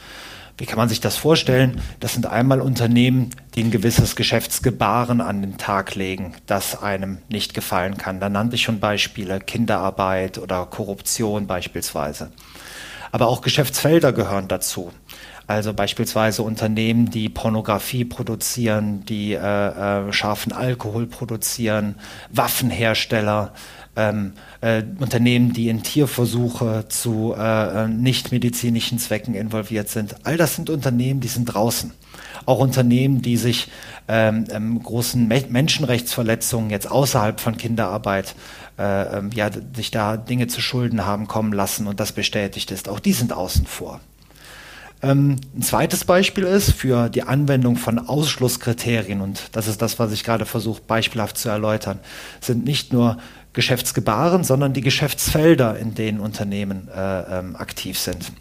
Wie 0.56 0.66
kann 0.66 0.78
man 0.78 0.88
sich 0.88 1.00
das 1.00 1.16
vorstellen? 1.16 1.80
Das 1.98 2.14
sind 2.14 2.26
einmal 2.26 2.60
Unternehmen, 2.60 3.30
die 3.54 3.64
ein 3.64 3.72
gewisses 3.72 4.14
Geschäftsgebaren 4.14 5.20
an 5.20 5.42
den 5.42 5.58
Tag 5.58 5.96
legen, 5.96 6.34
das 6.46 6.80
einem 6.80 7.18
nicht 7.28 7.54
gefallen 7.54 7.96
kann. 7.96 8.20
Da 8.20 8.28
nannte 8.28 8.54
ich 8.54 8.62
schon 8.62 8.78
Beispiele, 8.78 9.40
Kinderarbeit 9.40 10.38
oder 10.38 10.64
Korruption 10.66 11.48
beispielsweise. 11.48 12.30
Aber 13.10 13.26
auch 13.26 13.40
Geschäftsfelder 13.40 14.12
gehören 14.12 14.46
dazu. 14.46 14.92
Also 15.46 15.74
beispielsweise 15.74 16.42
Unternehmen, 16.42 17.10
die 17.10 17.28
Pornografie 17.28 18.04
produzieren, 18.04 19.04
die 19.04 19.34
äh, 19.34 19.38
äh, 20.08 20.12
scharfen 20.12 20.52
Alkohol 20.52 21.06
produzieren, 21.06 21.96
Waffenhersteller, 22.30 23.52
ähm, 23.96 24.32
äh, 24.60 24.82
Unternehmen, 24.98 25.52
die 25.52 25.68
in 25.68 25.82
Tierversuche 25.82 26.86
zu 26.88 27.34
äh, 27.36 27.84
äh, 27.84 27.88
nichtmedizinischen 27.88 28.98
Zwecken 28.98 29.34
involviert 29.34 29.88
sind. 29.88 30.16
All 30.24 30.36
das 30.36 30.56
sind 30.56 30.70
Unternehmen, 30.70 31.20
die 31.20 31.28
sind 31.28 31.46
draußen. 31.46 31.92
Auch 32.46 32.58
Unternehmen, 32.58 33.22
die 33.22 33.36
sich 33.36 33.70
ähm, 34.08 34.44
ähm, 34.50 34.82
großen 34.82 35.26
Me 35.26 35.44
Menschenrechtsverletzungen 35.48 36.70
jetzt 36.70 36.90
außerhalb 36.90 37.40
von 37.40 37.56
Kinderarbeit 37.56 38.34
äh, 38.78 39.18
ähm, 39.18 39.30
ja, 39.32 39.50
sich 39.74 39.90
da 39.90 40.16
Dinge 40.16 40.46
zu 40.48 40.60
Schulden 40.60 41.06
haben 41.06 41.28
kommen 41.28 41.52
lassen 41.52 41.86
und 41.86 42.00
das 42.00 42.12
bestätigt 42.12 42.70
ist. 42.70 42.88
Auch 42.88 43.00
die 43.00 43.12
sind 43.12 43.32
außen 43.32 43.66
vor. 43.66 44.00
Ähm, 45.02 45.36
ein 45.54 45.62
zweites 45.62 46.04
Beispiel 46.04 46.44
ist 46.44 46.72
für 46.72 47.08
die 47.08 47.22
Anwendung 47.22 47.76
von 47.76 47.98
Ausschlusskriterien, 47.98 49.20
und 49.20 49.50
das 49.52 49.68
ist 49.68 49.82
das, 49.82 49.98
was 49.98 50.12
ich 50.12 50.24
gerade 50.24 50.46
versuche 50.46 50.80
beispielhaft 50.86 51.36
zu 51.36 51.48
erläutern, 51.48 51.98
sind 52.40 52.64
nicht 52.64 52.92
nur 52.92 53.18
Geschäftsgebaren, 53.54 54.44
sondern 54.44 54.72
die 54.72 54.82
Geschäftsfelder, 54.82 55.78
in 55.78 55.94
denen 55.94 56.20
Unternehmen 56.20 56.88
äh, 56.94 57.38
ähm, 57.38 57.56
aktiv 57.56 57.98
sind. 57.98 58.32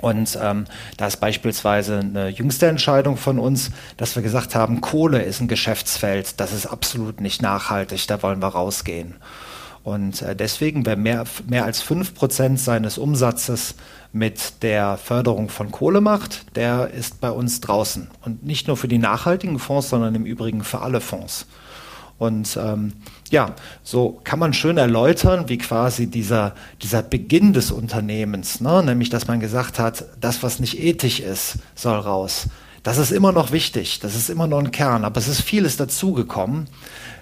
Und 0.00 0.38
ähm, 0.40 0.66
da 0.96 1.06
ist 1.06 1.16
beispielsweise 1.16 1.98
eine 1.98 2.28
jüngste 2.28 2.66
Entscheidung 2.66 3.16
von 3.16 3.38
uns, 3.38 3.72
dass 3.96 4.14
wir 4.14 4.22
gesagt 4.22 4.54
haben, 4.54 4.80
Kohle 4.80 5.22
ist 5.22 5.40
ein 5.40 5.48
Geschäftsfeld, 5.48 6.38
das 6.38 6.52
ist 6.52 6.66
absolut 6.66 7.20
nicht 7.20 7.42
nachhaltig, 7.42 8.06
da 8.06 8.22
wollen 8.22 8.40
wir 8.40 8.48
rausgehen. 8.48 9.16
Und 9.82 10.22
äh, 10.22 10.36
deswegen, 10.36 10.86
wer 10.86 10.96
mehr, 10.96 11.24
mehr 11.48 11.64
als 11.64 11.82
5% 11.82 12.58
seines 12.58 12.98
Umsatzes 12.98 13.74
mit 14.12 14.62
der 14.62 14.98
Förderung 14.98 15.48
von 15.48 15.72
Kohle 15.72 16.00
macht, 16.00 16.56
der 16.56 16.90
ist 16.90 17.20
bei 17.20 17.30
uns 17.30 17.60
draußen. 17.60 18.08
Und 18.24 18.44
nicht 18.44 18.68
nur 18.68 18.76
für 18.76 18.88
die 18.88 18.98
nachhaltigen 18.98 19.58
Fonds, 19.58 19.88
sondern 19.88 20.14
im 20.14 20.26
Übrigen 20.26 20.62
für 20.62 20.80
alle 20.80 21.00
Fonds. 21.00 21.46
Und 22.18 22.58
ähm, 22.60 22.94
ja, 23.30 23.54
so 23.84 24.20
kann 24.24 24.40
man 24.40 24.52
schön 24.52 24.76
erläutern, 24.76 25.48
wie 25.48 25.58
quasi 25.58 26.08
dieser, 26.08 26.54
dieser 26.82 27.02
Beginn 27.02 27.52
des 27.52 27.70
Unternehmens, 27.70 28.60
ne? 28.60 28.82
nämlich 28.82 29.08
dass 29.08 29.28
man 29.28 29.38
gesagt 29.38 29.78
hat, 29.78 30.04
das, 30.20 30.42
was 30.42 30.58
nicht 30.58 30.80
ethisch 30.80 31.20
ist, 31.20 31.58
soll 31.76 31.98
raus. 31.98 32.48
Das 32.82 32.98
ist 32.98 33.12
immer 33.12 33.32
noch 33.32 33.52
wichtig, 33.52 34.00
das 34.00 34.16
ist 34.16 34.30
immer 34.30 34.46
noch 34.46 34.58
ein 34.58 34.72
Kern, 34.72 35.04
aber 35.04 35.18
es 35.18 35.28
ist 35.28 35.42
vieles 35.42 35.76
dazugekommen. 35.76 36.68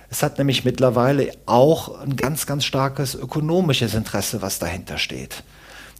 Es 0.08 0.22
hat 0.22 0.38
nämlich 0.38 0.64
mittlerweile 0.64 1.32
auch 1.46 2.00
ein 2.00 2.16
ganz, 2.16 2.46
ganz 2.46 2.64
starkes 2.64 3.14
ökonomisches 3.14 3.94
Interesse, 3.94 4.40
was 4.40 4.58
dahinter 4.58 4.98
steht. 4.98 5.42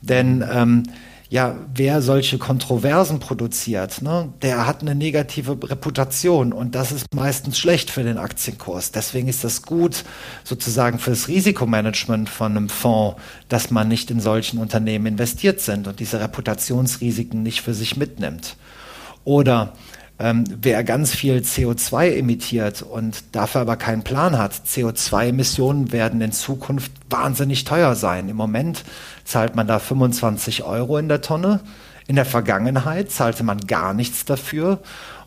Denn 0.00 0.44
ähm, 0.50 0.84
ja, 1.28 1.56
wer 1.74 2.02
solche 2.02 2.38
Kontroversen 2.38 3.18
produziert, 3.18 4.00
ne, 4.00 4.32
der 4.42 4.66
hat 4.66 4.82
eine 4.82 4.94
negative 4.94 5.58
Reputation 5.62 6.52
und 6.52 6.74
das 6.74 6.92
ist 6.92 7.12
meistens 7.14 7.58
schlecht 7.58 7.90
für 7.90 8.04
den 8.04 8.16
Aktienkurs. 8.16 8.92
Deswegen 8.92 9.26
ist 9.26 9.42
das 9.42 9.62
gut 9.62 10.04
sozusagen 10.44 10.98
für 10.98 11.10
das 11.10 11.26
Risikomanagement 11.26 12.28
von 12.28 12.56
einem 12.56 12.68
Fonds, 12.68 13.20
dass 13.48 13.70
man 13.70 13.88
nicht 13.88 14.10
in 14.10 14.20
solchen 14.20 14.58
Unternehmen 14.58 15.06
investiert 15.06 15.60
sind 15.60 15.88
und 15.88 15.98
diese 15.98 16.20
Reputationsrisiken 16.20 17.42
nicht 17.42 17.60
für 17.60 17.74
sich 17.74 17.96
mitnimmt. 17.96 18.56
Oder 19.24 19.72
ähm, 20.18 20.44
wer 20.62 20.82
ganz 20.82 21.14
viel 21.14 21.38
CO2 21.38 22.16
emittiert 22.16 22.82
und 22.82 23.22
dafür 23.32 23.60
aber 23.60 23.76
keinen 23.76 24.02
Plan 24.02 24.38
hat, 24.38 24.52
CO2-Emissionen 24.66 25.92
werden 25.92 26.20
in 26.22 26.32
Zukunft 26.32 26.90
wahnsinnig 27.10 27.64
teuer 27.64 27.94
sein. 27.94 28.28
Im 28.28 28.36
Moment 28.36 28.84
zahlt 29.24 29.56
man 29.56 29.66
da 29.66 29.78
25 29.78 30.64
Euro 30.64 30.96
in 30.96 31.08
der 31.08 31.20
Tonne. 31.20 31.60
In 32.06 32.16
der 32.16 32.24
Vergangenheit 32.24 33.10
zahlte 33.10 33.42
man 33.44 33.60
gar 33.66 33.92
nichts 33.92 34.24
dafür. 34.24 34.78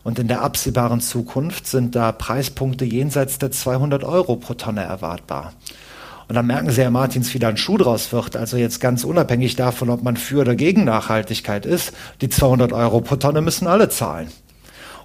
Und 0.02 0.18
in 0.18 0.28
der 0.28 0.42
absehbaren 0.42 1.00
Zukunft 1.00 1.66
sind 1.66 1.94
da 1.94 2.10
Preispunkte 2.10 2.84
jenseits 2.84 3.38
der 3.38 3.50
200 3.50 4.02
Euro 4.02 4.36
pro 4.36 4.54
Tonne 4.54 4.82
erwartbar. 4.82 5.52
Und 6.26 6.36
dann 6.36 6.46
merken 6.46 6.70
Sie, 6.70 6.80
Herr 6.80 6.90
Martins, 6.90 7.34
wie 7.34 7.38
da 7.38 7.48
ein 7.48 7.56
Schuh 7.56 7.76
draus 7.76 8.12
wird. 8.12 8.34
Also 8.34 8.56
jetzt 8.56 8.80
ganz 8.80 9.04
unabhängig 9.04 9.56
davon, 9.56 9.90
ob 9.90 10.02
man 10.02 10.16
für 10.16 10.40
oder 10.40 10.54
gegen 10.54 10.84
Nachhaltigkeit 10.84 11.66
ist, 11.66 11.92
die 12.22 12.28
200 12.28 12.72
Euro 12.72 13.00
pro 13.02 13.16
Tonne 13.16 13.40
müssen 13.40 13.66
alle 13.66 13.88
zahlen. 13.88 14.28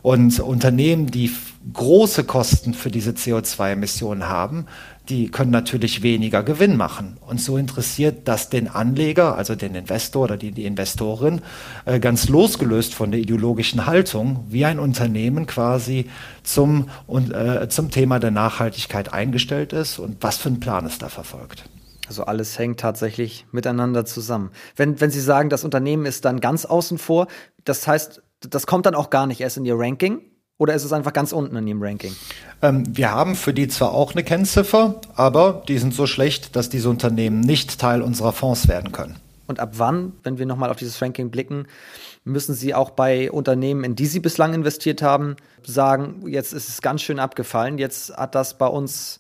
Und 0.06 0.40
Unternehmen, 0.40 1.08
die 1.08 1.32
große 1.74 2.26
Kosten 2.26 2.76
für 2.76 2.92
diese 2.92 3.14
CO2-Emissionen 3.14 4.30
haben, 4.30 4.68
die 5.10 5.32
können 5.32 5.50
natürlich 5.50 6.04
weniger 6.04 6.44
Gewinn 6.44 6.78
machen. 6.78 7.18
Und 7.26 7.42
so 7.42 7.58
interessiert 7.58 8.28
das 8.28 8.50
den 8.50 8.68
Anleger, 8.68 9.36
also 9.36 9.56
den 9.56 9.74
Investor 9.74 10.26
oder 10.26 10.38
die, 10.38 10.52
die 10.52 10.66
Investorin, 10.66 11.42
äh, 11.86 12.00
ganz 12.00 12.30
losgelöst 12.30 12.94
von 12.94 13.10
der 13.10 13.20
ideologischen 13.20 13.88
Haltung, 13.88 14.46
wie 14.48 14.64
ein 14.64 14.78
Unternehmen 14.78 15.48
quasi 15.48 16.08
zum, 16.44 16.88
und, 17.08 17.32
äh, 17.32 17.68
zum 17.70 17.90
Thema 17.90 18.20
der 18.20 18.30
Nachhaltigkeit 18.30 19.12
eingestellt 19.12 19.74
ist 19.74 19.98
und 19.98 20.18
was 20.22 20.38
für 20.38 20.50
einen 20.50 20.60
Plan 20.60 20.86
es 20.86 21.00
da 21.00 21.10
verfolgt. 21.10 21.68
Also 22.08 22.26
alles 22.26 22.60
hängt 22.60 22.80
tatsächlich 22.80 23.48
miteinander 23.52 24.06
zusammen. 24.06 24.52
Wenn, 24.76 25.02
wenn 25.02 25.10
Sie 25.10 25.20
sagen, 25.20 25.50
das 25.50 25.64
Unternehmen 25.64 26.06
ist 26.06 26.26
dann 26.26 26.42
ganz 26.42 26.66
außen 26.66 27.00
vor, 27.00 27.26
das 27.64 27.88
heißt, 27.88 28.22
das 28.50 28.68
kommt 28.68 28.86
dann 28.86 28.96
auch 28.96 29.10
gar 29.10 29.28
nicht 29.28 29.42
erst 29.42 29.58
in 29.58 29.66
Ihr 29.66 29.78
Ranking? 29.78 30.22
Oder 30.58 30.74
ist 30.74 30.86
es 30.86 30.94
einfach 30.94 31.12
ganz 31.12 31.34
unten 31.34 31.56
in 31.58 31.68
Ihrem 31.68 31.84
Ranking? 31.84 32.16
Ähm, 32.62 32.84
wir 32.96 33.12
haben 33.12 33.36
für 33.36 33.54
die 33.54 33.68
zwar 33.68 33.94
auch 33.94 34.14
eine 34.14 34.24
Kennziffer, 34.24 35.02
aber 35.16 35.64
die 35.68 35.78
sind 35.78 35.94
so 35.94 36.08
schlecht, 36.08 36.56
dass 36.56 36.70
diese 36.70 36.90
Unternehmen 36.90 37.42
nicht 37.42 37.80
Teil 37.80 38.02
unserer 38.02 38.32
Fonds 38.32 38.68
werden 38.68 38.94
können. 38.94 39.18
Und 39.48 39.60
ab 39.60 39.74
wann, 39.74 40.14
wenn 40.24 40.38
wir 40.38 40.46
nochmal 40.46 40.70
auf 40.70 40.78
dieses 40.78 41.02
Ranking 41.02 41.30
blicken, 41.30 41.68
müssen 42.24 42.56
Sie 42.56 42.74
auch 42.74 42.90
bei 42.90 43.30
Unternehmen, 43.30 43.84
in 43.84 43.96
die 43.96 44.08
Sie 44.08 44.20
bislang 44.20 44.54
investiert 44.54 45.02
haben, 45.02 45.36
sagen, 45.64 46.24
jetzt 46.28 46.54
ist 46.54 46.70
es 46.70 46.82
ganz 46.82 47.02
schön 47.02 47.20
abgefallen, 47.20 47.78
jetzt 47.78 48.16
hat 48.16 48.34
das 48.34 48.58
bei 48.58 48.68
uns 48.68 49.20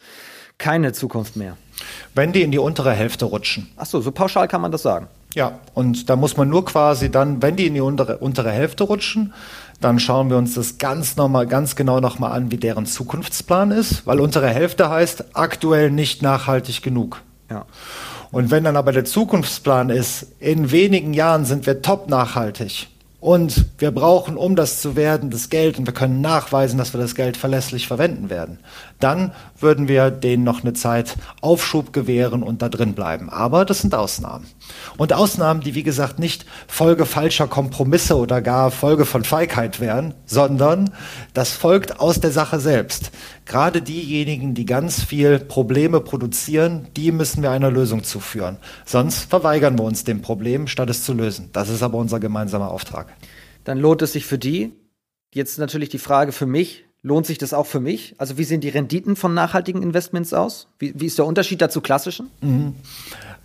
keine 0.58 0.94
Zukunft 0.94 1.36
mehr? 1.36 1.58
Wenn 2.15 2.32
die 2.32 2.41
in 2.41 2.51
die 2.51 2.60
untere 2.60 2.94
Hälfte 2.94 3.25
rutschen. 3.25 3.70
Ach 3.75 3.86
so, 3.86 4.00
so 4.00 4.12
pauschal 4.12 4.48
kann 4.48 4.62
man 4.62 4.72
das 4.72 4.82
sagen. 4.82 5.08
Ja, 5.35 5.59
und 5.73 6.09
da 6.09 6.15
muss 6.15 6.37
man 6.37 6.47
nur 6.47 6.63
quasi 6.63 7.11
dann, 7.11 7.41
wenn 7.41 7.57
die 7.57 7.67
in 7.67 7.73
die 7.73 7.81
untere, 7.81 8.19
untere 8.19 8.51
Hälfte 8.51 8.85
rutschen, 8.85 9.33
dann 9.81 9.99
schauen 9.99 10.29
wir 10.29 10.37
uns 10.37 10.53
das 10.53 10.77
ganz 10.77 11.17
nochmal, 11.17 11.45
ganz 11.45 11.75
genau 11.75 11.99
nochmal 11.99 12.31
an, 12.31 12.51
wie 12.51 12.57
deren 12.57 12.85
Zukunftsplan 12.85 13.71
ist, 13.71 14.07
weil 14.07 14.21
untere 14.21 14.47
Hälfte 14.47 14.89
heißt 14.89 15.35
aktuell 15.35 15.91
nicht 15.91 16.21
nachhaltig 16.21 16.81
genug. 16.81 17.21
Ja. 17.50 17.65
Und 18.31 18.50
wenn 18.50 18.63
dann 18.63 18.77
aber 18.77 18.93
der 18.93 19.03
Zukunftsplan 19.03 19.89
ist, 19.89 20.27
in 20.39 20.71
wenigen 20.71 21.13
Jahren 21.13 21.43
sind 21.43 21.65
wir 21.65 21.81
top 21.81 22.09
nachhaltig, 22.09 22.87
und 23.25 23.65
wir 23.79 23.89
brauchen, 23.89 24.37
um 24.37 24.55
das 24.55 24.81
zu 24.81 24.95
werden, 24.95 25.31
das 25.31 25.50
Geld 25.50 25.79
und 25.79 25.87
wir 25.87 25.95
können 25.95 26.21
nachweisen, 26.21 26.77
dass 26.77 26.93
wir 26.93 27.01
das 27.01 27.15
Geld 27.15 27.37
verlässlich 27.37 27.87
verwenden 27.87 28.29
werden. 28.29 28.59
Dann 29.05 29.33
würden 29.59 29.87
wir 29.87 30.09
denen 30.09 30.44
noch 30.44 30.63
eine 30.63 30.74
Zeit 30.74 31.15
Aufschub 31.39 31.94
gewähren 31.94 32.41
und 32.41 32.63
da 32.63 32.70
drin 32.70 32.96
bleiben. 32.96 33.29
Aber 33.29 33.63
das 33.63 33.81
sind 33.81 33.94
Ausnahmen. 33.94 34.48
Und 34.98 35.13
Ausnahmen, 35.13 35.61
die 35.61 35.75
wie 35.75 35.83
gesagt 35.83 36.18
nicht 36.18 36.48
Folge 36.65 37.05
falscher 37.05 37.46
Kompromisse 37.46 38.18
oder 38.18 38.41
gar 38.41 38.72
Folge 38.72 39.05
von 39.05 39.24
Feigheit 39.24 39.79
wären, 39.79 40.15
sondern 40.25 40.89
das 41.35 41.51
folgt 41.51 42.00
aus 42.00 42.20
der 42.20 42.31
Sache 42.31 42.59
selbst. 42.59 43.11
Gerade 43.46 43.83
diejenigen, 43.83 44.55
die 44.55 44.65
ganz 44.65 45.03
viel 45.03 45.37
Probleme 45.37 46.01
produzieren, 46.01 46.87
die 46.98 47.11
müssen 47.11 47.44
wir 47.44 47.51
einer 47.51 47.70
Lösung 47.70 48.03
zuführen. 48.03 48.57
Sonst 48.85 49.29
verweigern 49.29 49.77
wir 49.77 49.83
uns 49.83 50.03
dem 50.03 50.24
Problem, 50.24 50.65
statt 50.65 50.89
es 50.89 51.03
zu 51.03 51.13
lösen. 51.13 51.51
Das 51.53 51.70
ist 51.70 51.83
aber 51.83 52.00
unser 52.00 52.20
gemeinsamer 52.20 52.72
Auftrag. 52.72 53.13
Dann 53.65 53.77
lohnt 53.77 54.01
es 54.01 54.13
sich 54.13 54.25
für 54.25 54.39
die. 54.39 54.74
Jetzt 55.31 55.59
natürlich 55.59 55.89
die 55.89 56.00
Frage 56.00 56.31
für 56.31 56.48
mich, 56.48 56.84
lohnt 57.05 57.27
sich 57.27 57.37
das 57.37 57.53
auch 57.53 57.68
für 57.68 57.79
mich? 57.79 58.15
Also 58.18 58.39
wie 58.39 58.44
sehen 58.44 58.61
die 58.61 58.70
Renditen 58.70 59.15
von 59.15 59.35
nachhaltigen 59.35 59.83
Investments 59.83 60.33
aus? 60.33 60.68
Wie, 60.79 61.00
wie 61.00 61.05
ist 61.05 61.20
der 61.20 61.25
Unterschied 61.25 61.61
dazu 61.61 61.79
klassischen? 61.79 62.31
Mhm. 62.41 62.74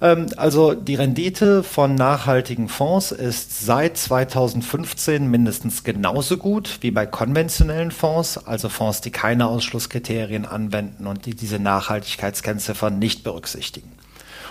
Ähm, 0.01 0.27
also 0.39 0.73
die 0.73 0.95
Rendite 0.95 1.63
von 1.63 1.95
nachhaltigen 1.95 2.71
Fonds 2.71 3.13
ist 3.13 3.67
seit 3.67 3.99
2015 3.99 5.31
mindestens 5.31 5.85
genauso 5.85 6.39
gut 6.39 6.79
wie 6.81 6.91
bei 6.91 7.05
konventionellen 7.05 7.91
Fonds, 7.91 8.39
also 8.39 8.71
Fonds, 8.71 9.03
die 9.03 9.11
keine 9.11 9.47
Ausschlusskriterien 9.47 10.47
anwenden 10.47 11.07
und 11.07 11.27
die 11.27 11.35
diese 11.35 11.59
Nachhaltigkeitskennziffern 11.59 12.99
nicht 12.99 13.25
berücksichtigen. 13.25 13.93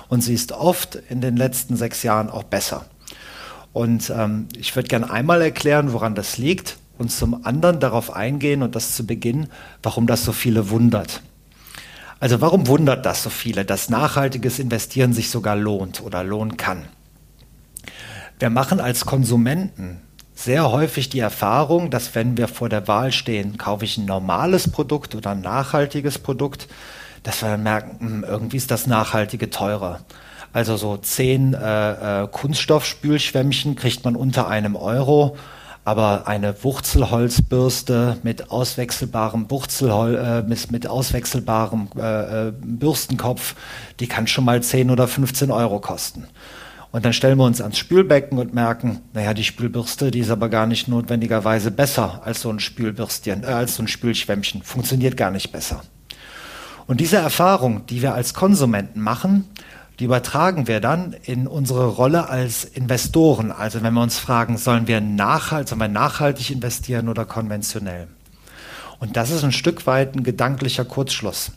Und 0.07 0.21
sie 0.21 0.35
ist 0.35 0.51
oft 0.51 0.99
in 1.09 1.19
den 1.19 1.35
letzten 1.35 1.75
sechs 1.77 2.03
Jahren 2.03 2.29
auch 2.29 2.43
besser. 2.43 2.85
Und 3.73 4.11
ähm, 4.15 4.49
ich 4.55 4.75
würde 4.75 4.87
gerne 4.87 5.09
einmal 5.09 5.41
erklären, 5.41 5.93
woran 5.93 6.13
das 6.13 6.37
liegt 6.37 6.77
und 6.99 7.09
zum 7.11 7.45
anderen 7.45 7.79
darauf 7.79 8.15
eingehen 8.15 8.61
und 8.61 8.75
das 8.75 8.95
zu 8.95 9.07
Beginn, 9.07 9.47
warum 9.81 10.05
das 10.05 10.23
so 10.25 10.31
viele 10.31 10.69
wundert. 10.69 11.21
Also 12.19 12.41
warum 12.41 12.67
wundert 12.67 13.05
das 13.05 13.23
so 13.23 13.29
viele, 13.29 13.63
dass 13.63 13.89
nachhaltiges 13.89 14.59
Investieren 14.59 15.13
sich 15.13 15.29
sogar 15.29 15.55
lohnt 15.55 16.01
oder 16.01 16.23
lohnen 16.23 16.57
kann? 16.57 16.83
Wir 18.37 18.49
machen 18.49 18.79
als 18.79 19.05
Konsumenten 19.05 20.01
sehr 20.35 20.71
häufig 20.71 21.09
die 21.09 21.19
Erfahrung, 21.19 21.89
dass 21.89 22.15
wenn 22.15 22.37
wir 22.37 22.47
vor 22.47 22.69
der 22.69 22.87
Wahl 22.87 23.11
stehen, 23.11 23.57
kaufe 23.57 23.85
ich 23.85 23.97
ein 23.97 24.05
normales 24.05 24.69
Produkt 24.71 25.15
oder 25.15 25.31
ein 25.31 25.41
nachhaltiges 25.41 26.19
Produkt, 26.19 26.67
dass 27.23 27.41
wir 27.41 27.49
dann 27.49 27.63
merken, 27.63 27.99
hm, 27.99 28.25
irgendwie 28.27 28.57
ist 28.57 28.71
das 28.71 28.87
Nachhaltige 28.87 29.49
teurer. 29.49 30.01
Also 30.51 30.77
so 30.77 30.97
zehn 30.97 31.53
äh, 31.53 32.23
äh, 32.23 32.27
Kunststoffspülschwämmchen 32.27 33.75
kriegt 33.75 34.03
man 34.03 34.15
unter 34.15 34.47
einem 34.47 34.75
Euro 34.75 35.37
aber 35.85 36.27
eine 36.27 36.63
Wurzelholzbürste 36.63 38.17
mit 38.23 38.51
auswechselbarem 38.51 39.49
Wurzelhol 39.49 40.15
äh, 40.15 40.41
mit, 40.47 40.71
mit 40.71 40.87
auswechselbarem 40.87 41.89
äh, 41.97 42.47
äh, 42.47 42.51
Bürstenkopf, 42.51 43.55
die 43.99 44.07
kann 44.07 44.27
schon 44.27 44.45
mal 44.45 44.61
10 44.61 44.91
oder 44.91 45.07
15 45.07 45.51
Euro 45.51 45.79
kosten. 45.79 46.27
Und 46.91 47.05
dann 47.05 47.13
stellen 47.13 47.37
wir 47.37 47.45
uns 47.45 47.61
ans 47.61 47.77
Spülbecken 47.77 48.39
und 48.39 48.53
merken, 48.53 49.01
naja, 49.13 49.33
die 49.33 49.43
Spülbürste, 49.43 50.09
die 50.09 50.19
ist 50.19 50.31
aber 50.31 50.49
gar 50.49 50.65
nicht 50.65 50.87
notwendigerweise 50.87 51.69
besser 51.69 52.21
als 52.25 52.41
so 52.41 52.49
ein 52.49 52.59
Spülbürstchen, 52.59 53.43
äh, 53.43 53.47
als 53.47 53.75
so 53.75 53.83
ein 53.83 53.87
Spülschwämmchen. 53.87 54.63
Funktioniert 54.63 55.15
gar 55.15 55.31
nicht 55.31 55.51
besser. 55.51 55.81
Und 56.87 56.99
diese 56.99 57.17
Erfahrung, 57.17 57.85
die 57.85 58.01
wir 58.01 58.15
als 58.15 58.33
Konsumenten 58.33 58.99
machen, 58.99 59.45
die 59.99 60.05
übertragen 60.05 60.67
wir 60.67 60.79
dann 60.79 61.13
in 61.23 61.45
unsere 61.45 61.87
Rolle 61.87 62.29
als 62.29 62.63
Investoren. 62.63 63.51
Also 63.51 63.83
wenn 63.83 63.93
wir 63.93 64.01
uns 64.01 64.17
fragen, 64.17 64.57
sollen 64.57 64.87
wir, 64.87 65.01
nachhalt, 65.01 65.67
sollen 65.67 65.81
wir 65.81 65.89
nachhaltig 65.89 66.51
investieren 66.51 67.09
oder 67.09 67.25
konventionell? 67.25 68.07
Und 68.99 69.17
das 69.17 69.29
ist 69.29 69.43
ein 69.43 69.51
Stück 69.51 69.85
weit 69.87 70.15
ein 70.15 70.23
gedanklicher 70.23 70.85
Kurzschluss. 70.85 71.51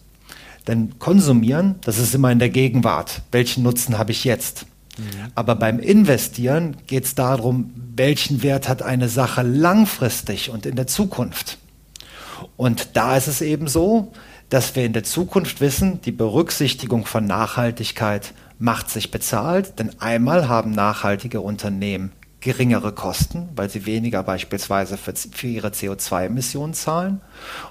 Denn 0.66 0.98
konsumieren, 0.98 1.76
das 1.82 1.98
ist 1.98 2.14
immer 2.14 2.30
in 2.30 2.38
der 2.38 2.50
Gegenwart. 2.50 3.22
Welchen 3.30 3.62
Nutzen 3.62 3.98
habe 3.98 4.12
ich 4.12 4.24
jetzt? 4.24 4.66
Mhm. 4.98 5.32
Aber 5.34 5.54
beim 5.54 5.78
Investieren 5.78 6.76
geht 6.86 7.04
es 7.04 7.14
darum, 7.14 7.72
welchen 7.96 8.42
Wert 8.42 8.68
hat 8.68 8.82
eine 8.82 9.08
Sache 9.08 9.42
langfristig 9.42 10.50
und 10.50 10.66
in 10.66 10.76
der 10.76 10.86
Zukunft. 10.86 11.58
Und 12.56 12.96
da 12.96 13.16
ist 13.16 13.28
es 13.28 13.40
eben 13.40 13.68
so, 13.68 14.12
dass 14.52 14.76
wir 14.76 14.84
in 14.84 14.92
der 14.92 15.02
Zukunft 15.02 15.62
wissen, 15.62 16.02
die 16.02 16.12
Berücksichtigung 16.12 17.06
von 17.06 17.24
Nachhaltigkeit 17.24 18.34
macht 18.58 18.90
sich 18.90 19.10
bezahlt, 19.10 19.78
denn 19.78 19.98
einmal 19.98 20.46
haben 20.46 20.72
nachhaltige 20.72 21.40
Unternehmen 21.40 22.12
geringere 22.40 22.92
Kosten, 22.92 23.48
weil 23.56 23.70
sie 23.70 23.86
weniger 23.86 24.22
beispielsweise 24.22 24.98
für, 24.98 25.14
für 25.14 25.46
ihre 25.46 25.68
CO2-Emissionen 25.68 26.74
zahlen. 26.74 27.22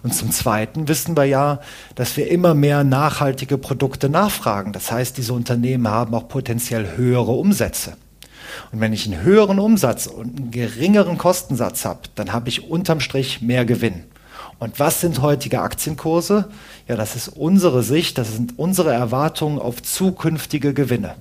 Und 0.01 0.15
zum 0.15 0.31
Zweiten 0.31 0.87
wissen 0.87 1.15
wir 1.15 1.25
ja, 1.25 1.59
dass 1.93 2.17
wir 2.17 2.31
immer 2.31 2.55
mehr 2.55 2.83
nachhaltige 2.83 3.59
Produkte 3.59 4.09
nachfragen. 4.09 4.73
Das 4.73 4.91
heißt, 4.91 5.17
diese 5.17 5.33
Unternehmen 5.33 5.87
haben 5.87 6.15
auch 6.15 6.29
potenziell 6.29 6.97
höhere 6.97 7.33
Umsätze. 7.33 7.95
Und 8.71 8.79
wenn 8.79 8.91
ich 8.91 9.05
einen 9.05 9.21
höheren 9.21 9.59
Umsatz 9.59 10.07
und 10.07 10.35
einen 10.35 10.49
geringeren 10.49 11.19
Kostensatz 11.19 11.85
habe, 11.85 12.01
dann 12.15 12.33
habe 12.33 12.49
ich 12.49 12.71
unterm 12.71 13.01
Strich 13.01 13.39
mehr 13.43 13.65
Gewinn. 13.65 14.05
Und 14.61 14.79
was 14.79 15.01
sind 15.01 15.23
heutige 15.23 15.61
Aktienkurse? 15.61 16.47
Ja, 16.87 16.95
das 16.95 17.15
ist 17.15 17.29
unsere 17.29 17.81
Sicht, 17.81 18.19
das 18.19 18.33
sind 18.33 18.59
unsere 18.59 18.93
Erwartungen 18.93 19.57
auf 19.57 19.81
zukünftige 19.81 20.75
Gewinne. 20.75 21.15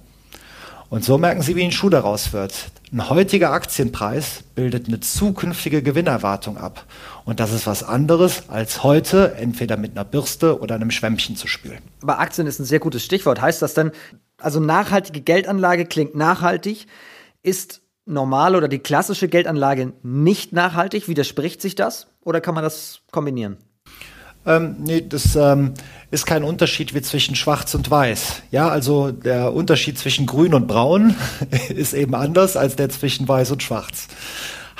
Und 0.90 1.06
so 1.06 1.16
merken 1.16 1.40
Sie, 1.40 1.56
wie 1.56 1.64
ein 1.64 1.72
Schuh 1.72 1.88
daraus 1.88 2.34
wird. 2.34 2.52
Ein 2.92 3.08
heutiger 3.08 3.52
Aktienpreis 3.52 4.44
bildet 4.54 4.88
eine 4.88 5.00
zukünftige 5.00 5.82
Gewinnerwartung 5.82 6.58
ab. 6.58 6.84
Und 7.24 7.40
das 7.40 7.54
ist 7.54 7.66
was 7.66 7.82
anderes, 7.82 8.50
als 8.50 8.82
heute 8.82 9.34
entweder 9.36 9.78
mit 9.78 9.92
einer 9.92 10.04
Bürste 10.04 10.60
oder 10.60 10.74
einem 10.74 10.90
Schwämmchen 10.90 11.34
zu 11.34 11.46
spülen. 11.46 11.78
Aber 12.02 12.18
Aktien 12.18 12.46
ist 12.46 12.58
ein 12.58 12.66
sehr 12.66 12.78
gutes 12.78 13.02
Stichwort. 13.02 13.40
Heißt 13.40 13.62
das 13.62 13.72
denn, 13.72 13.90
also 14.36 14.60
nachhaltige 14.60 15.22
Geldanlage 15.22 15.86
klingt 15.86 16.14
nachhaltig, 16.14 16.86
ist 17.42 17.80
normale 18.10 18.56
oder 18.56 18.68
die 18.68 18.78
klassische 18.78 19.28
Geldanlage 19.28 19.92
nicht 20.02 20.52
nachhaltig? 20.52 21.08
Widerspricht 21.08 21.62
sich 21.62 21.74
das? 21.74 22.08
Oder 22.22 22.40
kann 22.40 22.54
man 22.54 22.64
das 22.64 23.00
kombinieren? 23.10 23.56
Ähm, 24.46 24.76
nee, 24.80 25.04
das 25.06 25.36
ähm, 25.36 25.74
ist 26.10 26.26
kein 26.26 26.44
Unterschied 26.44 26.94
wie 26.94 27.02
zwischen 27.02 27.34
Schwarz 27.34 27.74
und 27.74 27.90
Weiß. 27.90 28.42
Ja, 28.50 28.68
also 28.68 29.12
der 29.12 29.52
Unterschied 29.52 29.98
zwischen 29.98 30.26
Grün 30.26 30.54
und 30.54 30.66
Braun 30.66 31.14
ist 31.68 31.92
eben 31.92 32.14
anders 32.14 32.56
als 32.56 32.76
der 32.76 32.88
zwischen 32.88 33.28
Weiß 33.28 33.50
und 33.50 33.62
Schwarz. 33.62 34.08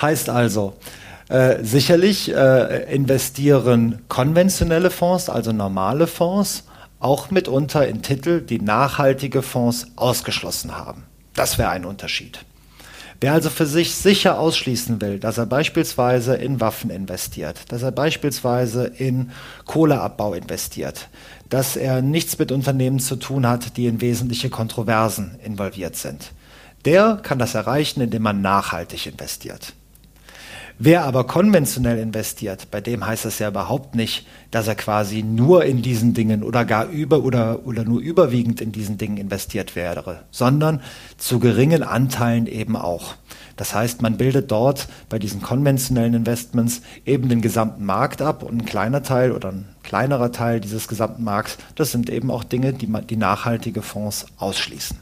Heißt 0.01 0.31
also, 0.31 0.77
äh, 1.29 1.63
sicherlich 1.63 2.35
äh, 2.35 2.93
investieren 2.93 4.03
konventionelle 4.09 4.91
Fonds, 4.91 5.29
also 5.29 5.53
normale 5.53 6.07
Fonds, 6.07 6.65
auch 6.99 7.31
mitunter 7.31 7.87
in 7.87 8.03
Titel, 8.03 8.41
die 8.41 8.61
nachhaltige 8.61 9.43
Fonds 9.43 9.89
ausgeschlossen 9.97 10.77
haben. 10.77 11.05
Das 11.35 11.59
wäre 11.59 11.71
ein 11.71 11.85
Unterschied. 11.85 12.41
Wer 13.21 13.35
also 13.35 13.51
für 13.51 13.67
sich 13.67 13.95
sicher 13.95 14.39
ausschließen 14.39 15.03
will, 15.03 15.19
dass 15.19 15.37
er 15.37 15.45
beispielsweise 15.45 16.37
in 16.37 16.59
Waffen 16.59 16.89
investiert, 16.89 17.71
dass 17.71 17.83
er 17.83 17.93
beispielsweise 17.93 18.87
in 18.87 19.31
Kohleabbau 19.67 20.33
investiert, 20.33 21.09
dass 21.51 21.77
er 21.77 22.01
nichts 22.01 22.39
mit 22.39 22.51
Unternehmen 22.51 22.99
zu 22.99 23.17
tun 23.17 23.47
hat, 23.47 23.77
die 23.77 23.87
in 23.87 24.01
wesentliche 24.01 24.49
Kontroversen 24.49 25.39
involviert 25.45 25.97
sind, 25.97 26.33
der 26.87 27.21
kann 27.23 27.39
das 27.39 27.55
erreichen, 27.55 28.01
indem 28.01 28.23
man 28.23 28.41
nachhaltig 28.41 29.07
investiert. 29.07 29.75
Wer 30.83 31.05
aber 31.05 31.25
konventionell 31.25 31.99
investiert, 31.99 32.71
bei 32.71 32.81
dem 32.81 33.07
heißt 33.07 33.27
es 33.27 33.39
ja 33.39 33.49
überhaupt 33.49 33.95
nicht, 33.95 34.27
dass 34.51 34.67
er 34.67 34.75
quasi 34.75 35.23
nur 35.23 35.67
in 35.67 35.83
diesen 35.83 36.15
Dingen 36.15 36.43
oder 36.43 36.65
gar 36.65 36.87
über 36.87 37.23
oder, 37.23 37.67
oder 37.67 37.85
nur 37.85 38.01
überwiegend 38.01 38.63
in 38.63 38.73
diesen 38.73 38.97
Dingen 38.97 39.19
investiert 39.19 39.77
wäre, 39.77 40.23
sondern 40.31 40.81
zu 41.19 41.39
geringen 41.39 41.83
Anteilen 41.83 42.47
eben 42.47 42.77
auch. 42.77 43.17
Das 43.59 43.75
heißt, 43.75 44.01
man 44.01 44.17
bildet 44.17 44.51
dort 44.51 44.89
bei 45.11 45.19
diesen 45.19 45.43
konventionellen 45.43 46.15
Investments 46.15 46.81
eben 47.05 47.29
den 47.29 47.43
gesamten 47.43 47.85
Markt 47.85 48.23
ab 48.23 48.43
und 48.43 48.63
ein 48.63 48.65
kleiner 48.65 49.03
Teil 49.03 49.33
oder 49.33 49.51
ein 49.53 49.69
kleinerer 49.83 50.33
Teil 50.33 50.61
dieses 50.61 50.89
gesamten 50.89 51.25
Markts, 51.25 51.59
das 51.75 51.93
sind 51.93 52.09
eben 52.09 52.31
auch 52.31 52.43
Dinge, 52.43 52.73
die, 52.73 52.87
die 52.87 53.19
nachhaltige 53.19 53.83
Fonds 53.83 54.25
ausschließen. 54.39 54.97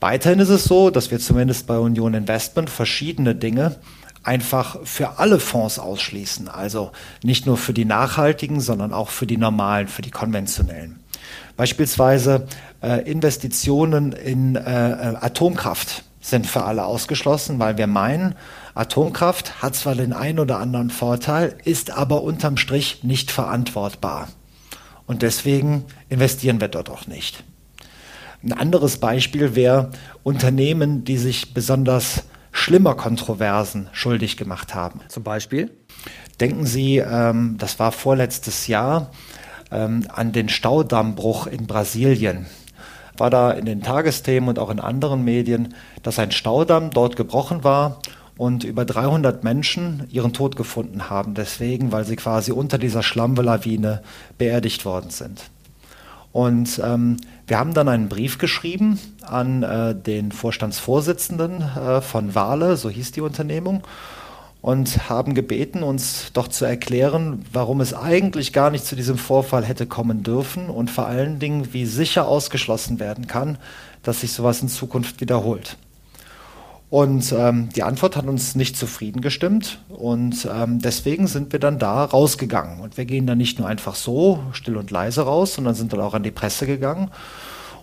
Weiterhin 0.00 0.40
ist 0.40 0.48
es 0.48 0.64
so, 0.64 0.88
dass 0.88 1.10
wir 1.10 1.18
zumindest 1.18 1.66
bei 1.66 1.78
Union 1.78 2.14
Investment 2.14 2.70
verschiedene 2.70 3.34
Dinge 3.34 3.76
einfach 4.26 4.78
für 4.84 5.18
alle 5.18 5.38
Fonds 5.38 5.78
ausschließen. 5.78 6.48
Also 6.48 6.92
nicht 7.22 7.46
nur 7.46 7.56
für 7.56 7.72
die 7.72 7.84
nachhaltigen, 7.84 8.60
sondern 8.60 8.92
auch 8.92 9.10
für 9.10 9.26
die 9.26 9.36
normalen, 9.36 9.88
für 9.88 10.02
die 10.02 10.10
konventionellen. 10.10 11.00
Beispielsweise 11.56 12.46
äh, 12.82 13.08
Investitionen 13.10 14.12
in 14.12 14.56
äh, 14.56 14.60
Atomkraft 14.60 16.04
sind 16.20 16.46
für 16.46 16.64
alle 16.64 16.84
ausgeschlossen, 16.84 17.58
weil 17.58 17.78
wir 17.78 17.86
meinen, 17.86 18.34
Atomkraft 18.74 19.62
hat 19.62 19.74
zwar 19.74 19.94
den 19.94 20.12
einen 20.12 20.40
oder 20.40 20.58
anderen 20.58 20.90
Vorteil, 20.90 21.56
ist 21.64 21.92
aber 21.92 22.22
unterm 22.22 22.56
Strich 22.56 23.04
nicht 23.04 23.30
verantwortbar. 23.30 24.28
Und 25.06 25.22
deswegen 25.22 25.84
investieren 26.08 26.60
wir 26.60 26.68
dort 26.68 26.90
auch 26.90 27.06
nicht. 27.06 27.44
Ein 28.42 28.52
anderes 28.52 28.98
Beispiel 28.98 29.54
wäre 29.54 29.90
Unternehmen, 30.24 31.04
die 31.04 31.16
sich 31.16 31.54
besonders 31.54 32.24
schlimmer 32.56 32.94
Kontroversen 32.94 33.88
schuldig 33.92 34.36
gemacht 34.36 34.74
haben. 34.74 35.00
Zum 35.08 35.22
Beispiel? 35.22 35.70
Denken 36.40 36.64
Sie, 36.66 36.98
ähm, 36.98 37.56
das 37.58 37.78
war 37.78 37.92
vorletztes 37.92 38.66
Jahr, 38.66 39.10
ähm, 39.70 40.04
an 40.08 40.32
den 40.32 40.48
Staudammbruch 40.48 41.46
in 41.46 41.66
Brasilien. 41.66 42.46
War 43.18 43.30
da 43.30 43.50
in 43.50 43.66
den 43.66 43.82
Tagesthemen 43.82 44.48
und 44.48 44.58
auch 44.58 44.70
in 44.70 44.80
anderen 44.80 45.22
Medien, 45.22 45.74
dass 46.02 46.18
ein 46.18 46.30
Staudamm 46.30 46.90
dort 46.90 47.16
gebrochen 47.16 47.62
war 47.62 48.00
und 48.38 48.64
über 48.64 48.84
300 48.84 49.44
Menschen 49.44 50.06
ihren 50.10 50.32
Tod 50.32 50.56
gefunden 50.56 51.08
haben, 51.10 51.34
deswegen, 51.34 51.92
weil 51.92 52.04
sie 52.04 52.16
quasi 52.16 52.52
unter 52.52 52.78
dieser 52.78 53.02
Schlammlawine 53.02 54.02
beerdigt 54.38 54.84
worden 54.84 55.10
sind. 55.10 55.50
Und 56.32 56.80
ähm, 56.84 57.16
wir 57.46 57.58
haben 57.58 57.74
dann 57.74 57.88
einen 57.88 58.08
Brief 58.08 58.38
geschrieben 58.38 58.98
an 59.22 59.62
äh, 59.62 59.94
den 59.94 60.32
Vorstandsvorsitzenden 60.32 61.62
äh, 61.62 62.00
von 62.00 62.34
Wale, 62.34 62.76
so 62.76 62.90
hieß 62.90 63.12
die 63.12 63.20
Unternehmung, 63.20 63.82
und 64.60 65.08
haben 65.08 65.34
gebeten, 65.34 65.82
uns 65.82 66.32
doch 66.32 66.48
zu 66.48 66.64
erklären, 66.64 67.44
warum 67.52 67.80
es 67.80 67.94
eigentlich 67.94 68.52
gar 68.52 68.70
nicht 68.70 68.84
zu 68.84 68.96
diesem 68.96 69.16
Vorfall 69.16 69.64
hätte 69.64 69.86
kommen 69.86 70.24
dürfen 70.24 70.70
und 70.70 70.90
vor 70.90 71.06
allen 71.06 71.38
Dingen, 71.38 71.72
wie 71.72 71.86
sicher 71.86 72.26
ausgeschlossen 72.26 72.98
werden 72.98 73.28
kann, 73.28 73.58
dass 74.02 74.22
sich 74.22 74.32
sowas 74.32 74.62
in 74.62 74.68
Zukunft 74.68 75.20
wiederholt. 75.20 75.76
Und 76.88 77.34
ähm, 77.36 77.68
die 77.74 77.82
Antwort 77.82 78.16
hat 78.16 78.26
uns 78.26 78.54
nicht 78.54 78.76
zufrieden 78.76 79.20
gestimmt 79.20 79.80
und 79.88 80.48
ähm, 80.52 80.80
deswegen 80.80 81.26
sind 81.26 81.52
wir 81.52 81.58
dann 81.58 81.80
da 81.80 82.04
rausgegangen. 82.04 82.80
Und 82.80 82.96
wir 82.96 83.06
gehen 83.06 83.26
dann 83.26 83.38
nicht 83.38 83.58
nur 83.58 83.66
einfach 83.66 83.96
so 83.96 84.40
still 84.52 84.76
und 84.76 84.92
leise 84.92 85.22
raus, 85.22 85.54
sondern 85.54 85.74
sind 85.74 85.92
dann 85.92 86.00
auch 86.00 86.14
an 86.14 86.22
die 86.22 86.30
Presse 86.30 86.64
gegangen. 86.64 87.10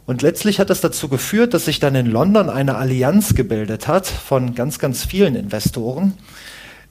Und 0.06 0.22
letztlich 0.22 0.60
hat 0.60 0.70
das 0.70 0.80
dazu 0.80 1.10
geführt, 1.10 1.54
dass 1.54 1.66
sich 1.66 1.80
dann 1.80 1.96
in 1.96 2.06
London 2.06 2.50
eine 2.50 2.76
Allianz 2.76 3.36
gebildet 3.36 3.88
hat 3.88 4.08
von 4.08 4.56
ganz, 4.56 4.80
ganz 4.80 5.04
vielen 5.06 5.36
Investoren, 5.36 6.14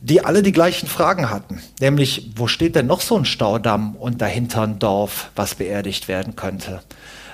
die 0.01 0.25
alle 0.25 0.43
die 0.43 0.53
gleichen 0.53 0.89
Fragen 0.89 1.31
hatten. 1.31 1.63
Nämlich, 1.81 2.33
wo 2.37 2.47
steht 2.47 2.75
denn 2.75 2.87
noch 2.87 3.01
so 3.01 3.17
ein 3.17 3.25
Staudamm 3.25 3.97
und 3.97 4.21
dahinter 4.21 4.63
ein 4.63 4.79
Dorf, 4.79 5.31
was 5.35 5.55
beerdigt 5.55 6.09
werden 6.09 6.37
könnte? 6.37 6.83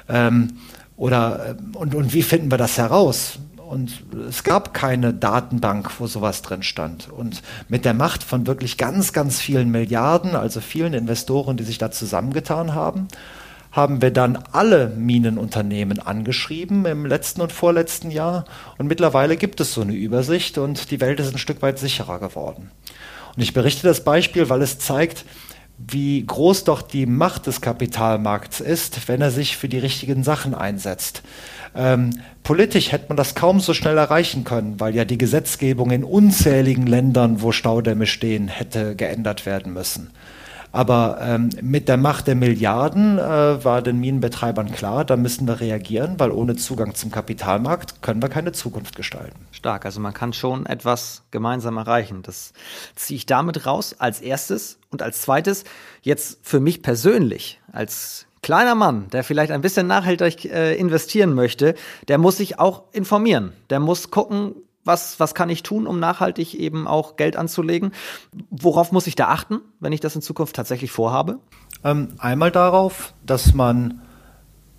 Ähm, 0.08 0.58
oder, 0.96 1.56
äh, 1.56 1.76
und, 1.76 1.94
und 1.94 2.12
wie 2.12 2.22
finden 2.22 2.50
wir 2.50 2.58
das 2.58 2.78
heraus? 2.78 3.38
Und 3.68 4.02
es 4.28 4.44
gab 4.44 4.72
keine 4.72 5.12
Datenbank, 5.12 6.00
wo 6.00 6.07
sowas 6.07 6.40
drin 6.40 6.62
stand. 6.62 7.11
Und 7.11 7.42
mit 7.68 7.85
der 7.85 7.92
Macht 7.92 8.24
von 8.24 8.46
wirklich 8.46 8.78
ganz, 8.78 9.12
ganz 9.12 9.40
vielen 9.40 9.70
Milliarden, 9.70 10.35
also 10.35 10.61
vielen 10.61 10.94
Investoren, 10.94 11.59
die 11.59 11.64
sich 11.64 11.76
da 11.76 11.90
zusammengetan 11.90 12.74
haben, 12.74 13.09
haben 13.70 14.00
wir 14.00 14.11
dann 14.11 14.38
alle 14.52 14.88
Minenunternehmen 14.88 16.00
angeschrieben 16.00 16.87
im 16.87 17.04
letzten 17.04 17.42
und 17.42 17.52
vorletzten 17.52 18.11
Jahr. 18.11 18.46
Und 18.78 18.87
mittlerweile 18.87 19.37
gibt 19.37 19.61
es 19.61 19.74
so 19.74 19.83
eine 19.83 19.92
Übersicht 19.92 20.57
und 20.57 20.90
die 20.90 21.00
Welt 21.02 21.20
ist 21.20 21.35
ein 21.35 21.38
Stück 21.38 21.61
weit 21.61 21.78
sicherer 21.78 22.18
geworden. 22.18 22.70
Und 23.37 23.42
ich 23.42 23.52
berichte 23.52 23.87
das 23.87 24.02
Beispiel, 24.02 24.48
weil 24.48 24.62
es 24.62 24.78
zeigt, 24.78 25.26
wie 25.78 26.26
groß 26.26 26.64
doch 26.64 26.82
die 26.82 27.06
Macht 27.06 27.46
des 27.46 27.60
Kapitalmarkts 27.60 28.60
ist, 28.60 29.08
wenn 29.08 29.20
er 29.20 29.30
sich 29.30 29.56
für 29.56 29.68
die 29.68 29.78
richtigen 29.78 30.24
Sachen 30.24 30.54
einsetzt. 30.54 31.22
Ähm, 31.74 32.10
politisch 32.42 32.90
hätte 32.90 33.06
man 33.08 33.16
das 33.16 33.36
kaum 33.36 33.60
so 33.60 33.74
schnell 33.74 33.96
erreichen 33.96 34.42
können, 34.42 34.80
weil 34.80 34.94
ja 34.94 35.04
die 35.04 35.18
Gesetzgebung 35.18 35.92
in 35.92 36.02
unzähligen 36.02 36.86
Ländern, 36.86 37.42
wo 37.42 37.52
Staudämme 37.52 38.06
stehen, 38.06 38.48
hätte 38.48 38.96
geändert 38.96 39.46
werden 39.46 39.72
müssen. 39.72 40.10
Aber 40.72 41.18
ähm, 41.20 41.50
mit 41.62 41.88
der 41.88 41.96
Macht 41.96 42.26
der 42.26 42.35
Milliarden 42.35 43.18
äh, 43.18 43.64
war 43.64 43.83
den 43.83 43.98
Minenbetreibern 44.00 44.70
klar, 44.72 45.04
da 45.04 45.16
müssen 45.16 45.46
wir 45.46 45.61
reagieren, 45.61 46.14
weil 46.18 46.31
ohne 46.31 46.57
Zugang 46.57 46.94
zum 46.94 47.11
Kapitalmarkt 47.11 48.02
können 48.02 48.22
wir 48.22 48.28
keine 48.28 48.52
Zukunft 48.52 48.94
gestalten. 48.96 49.38
Stark, 49.50 49.85
also 49.87 50.00
man 50.00 50.12
kann 50.12 50.33
schon 50.33 50.66
etwas 50.66 51.22
gemeinsam 51.31 51.76
erreichen. 51.76 52.22
Das 52.22 52.52
ziehe 52.94 53.16
ich 53.16 53.26
damit 53.26 53.66
raus 53.66 53.96
als 53.98 54.20
erstes. 54.20 54.78
Und 54.90 55.02
als 55.02 55.22
zweites, 55.22 55.64
jetzt 56.02 56.38
für 56.42 56.61
mich 56.61 56.83
persönlich, 56.83 57.61
als 57.72 58.26
kleiner 58.42 58.74
Mann, 58.74 59.09
der 59.11 59.24
vielleicht 59.24 59.52
ein 59.52 59.61
bisschen 59.61 59.87
nachhaltig 59.87 60.44
äh, 60.46 60.74
investieren 60.76 61.35
möchte, 61.35 61.74
der 62.09 62.18
muss 62.18 62.38
sich 62.38 62.59
auch 62.59 62.85
informieren. 62.92 63.52
Der 63.68 63.81
muss 63.81 64.11
gucken, 64.11 64.54
was, 64.88 65.20
was 65.20 65.35
kann 65.37 65.51
ich 65.51 65.62
tun, 65.62 65.87
um 65.87 66.01
nachhaltig 66.01 66.55
eben 66.55 66.88
auch 66.88 67.14
Geld 67.14 67.37
anzulegen? 67.37 67.92
Worauf 68.51 68.90
muss 68.90 69.07
ich 69.07 69.14
da 69.14 69.29
achten, 69.29 69.61
wenn 69.79 69.92
ich 69.92 70.01
das 70.01 70.16
in 70.16 70.22
Zukunft 70.22 70.57
tatsächlich 70.57 70.90
vorhabe? 70.90 71.38
Ähm, 71.85 72.09
einmal 72.18 72.51
darauf, 72.51 73.14
dass 73.24 73.55
man 73.55 74.03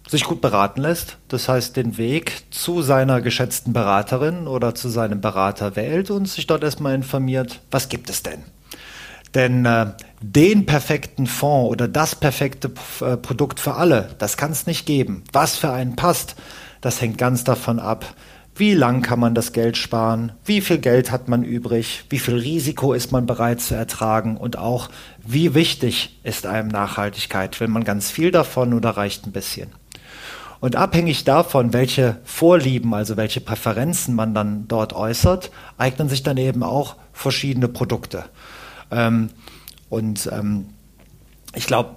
sich 0.10 0.24
gut 0.24 0.42
beraten 0.42 0.82
lässt, 0.82 1.18
das 1.28 1.48
heißt 1.48 1.78
den 1.78 1.98
Weg 1.98 2.44
zu 2.50 2.82
seiner 2.82 3.22
geschätzten 3.22 3.74
Beraterin 3.74 4.48
oder 4.48 4.74
zu 4.74 4.90
seinem 4.90 5.22
Berater 5.22 5.76
wählt 5.76 6.10
und 6.10 6.28
sich 6.28 6.48
dort 6.48 6.64
erstmal 6.64 6.96
informiert, 6.96 7.62
was 7.70 7.90
gibt 7.90 8.10
es 8.10 8.24
denn? 8.24 8.44
Denn 9.36 9.66
äh, 9.66 9.92
den 10.22 10.66
perfekten 10.66 11.28
Fonds 11.28 11.72
oder 11.72 11.88
das 11.88 12.16
perfekte 12.16 12.72
äh, 13.02 13.18
Produkt 13.18 13.60
für 13.60 13.76
alle, 13.76 14.10
das 14.18 14.36
kann 14.36 14.52
es 14.52 14.66
nicht 14.66 14.88
geben. 14.88 15.24
Was 15.32 15.58
für 15.58 15.72
einen 15.72 15.96
passt, 15.96 16.36
das 16.82 17.00
hängt 17.02 17.20
ganz 17.20 17.44
davon 17.44 17.80
ab, 17.80 18.06
wie 18.60 18.74
lang 18.74 19.02
kann 19.02 19.20
man 19.20 19.34
das 19.34 19.54
Geld 19.54 19.78
sparen, 19.78 20.34
wie 20.44 20.60
viel 20.60 20.80
Geld 20.80 21.12
hat 21.12 21.30
man 21.30 21.44
übrig, 21.44 22.04
wie 22.10 22.20
viel 22.20 22.36
Risiko 22.36 22.92
ist 22.94 23.12
man 23.12 23.26
bereit 23.26 23.62
zu 23.62 23.74
ertragen 23.74 24.36
und 24.36 24.58
auch, 24.58 24.90
wie 25.26 25.54
wichtig 25.54 26.20
ist 26.24 26.46
einem 26.46 26.68
Nachhaltigkeit, 26.68 27.60
will 27.62 27.70
man 27.70 27.86
ganz 27.86 28.12
viel 28.12 28.32
davon 28.32 28.74
oder 28.74 28.92
reicht 28.92 29.26
ein 29.26 29.32
bisschen. 29.32 29.70
Und 30.60 30.76
abhängig 30.76 31.24
davon, 31.24 31.72
welche 31.72 32.18
Vorlieben, 32.26 32.94
also 32.94 33.16
welche 33.16 33.40
Präferenzen 33.40 34.14
man 34.14 34.34
dann 34.34 34.68
dort 34.68 34.92
äußert, 34.92 35.52
eignen 35.78 36.10
sich 36.10 36.24
dann 36.24 36.36
eben 36.36 36.64
auch 36.64 36.98
verschiedene 37.14 37.70
Produkte. 37.70 38.26
Ähm, 38.92 39.30
und 39.88 40.30
ähm, 40.34 40.66
ich 41.56 41.66
glaube, 41.66 41.96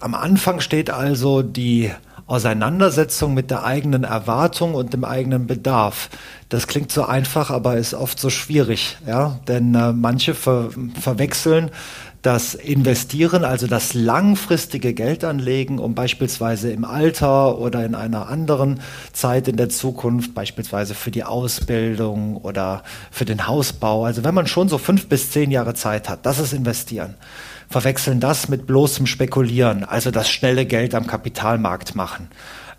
am 0.00 0.14
Anfang 0.14 0.60
steht 0.60 0.88
also 0.88 1.42
die 1.42 1.90
Auseinandersetzung 2.30 3.34
mit 3.34 3.50
der 3.50 3.64
eigenen 3.64 4.04
Erwartung 4.04 4.74
und 4.74 4.92
dem 4.92 5.04
eigenen 5.04 5.48
Bedarf. 5.48 6.10
Das 6.48 6.68
klingt 6.68 6.92
so 6.92 7.04
einfach, 7.04 7.50
aber 7.50 7.76
ist 7.76 7.92
oft 7.92 8.20
so 8.20 8.30
schwierig, 8.30 8.98
ja, 9.04 9.40
denn 9.48 9.74
äh, 9.74 9.92
manche 9.92 10.34
ver 10.34 10.70
verwechseln 11.00 11.72
das 12.22 12.54
Investieren, 12.54 13.44
also 13.44 13.66
das 13.66 13.94
langfristige 13.94 14.92
Geldanlegen, 14.92 15.78
um 15.78 15.94
beispielsweise 15.94 16.70
im 16.70 16.84
Alter 16.84 17.58
oder 17.58 17.84
in 17.84 17.94
einer 17.94 18.28
anderen 18.28 18.80
Zeit 19.12 19.48
in 19.48 19.56
der 19.56 19.70
Zukunft, 19.70 20.34
beispielsweise 20.34 20.94
für 20.94 21.10
die 21.10 21.24
Ausbildung 21.24 22.36
oder 22.36 22.82
für 23.10 23.24
den 23.24 23.48
Hausbau, 23.48 24.04
also 24.04 24.22
wenn 24.22 24.34
man 24.34 24.46
schon 24.46 24.68
so 24.68 24.78
fünf 24.78 25.08
bis 25.08 25.30
zehn 25.30 25.50
Jahre 25.50 25.74
Zeit 25.74 26.08
hat, 26.08 26.26
das 26.26 26.38
ist 26.38 26.52
Investieren. 26.52 27.14
Verwechseln 27.70 28.20
das 28.20 28.48
mit 28.48 28.66
bloßem 28.66 29.06
Spekulieren, 29.06 29.84
also 29.84 30.10
das 30.10 30.28
schnelle 30.28 30.66
Geld 30.66 30.94
am 30.94 31.06
Kapitalmarkt 31.06 31.94
machen. 31.94 32.28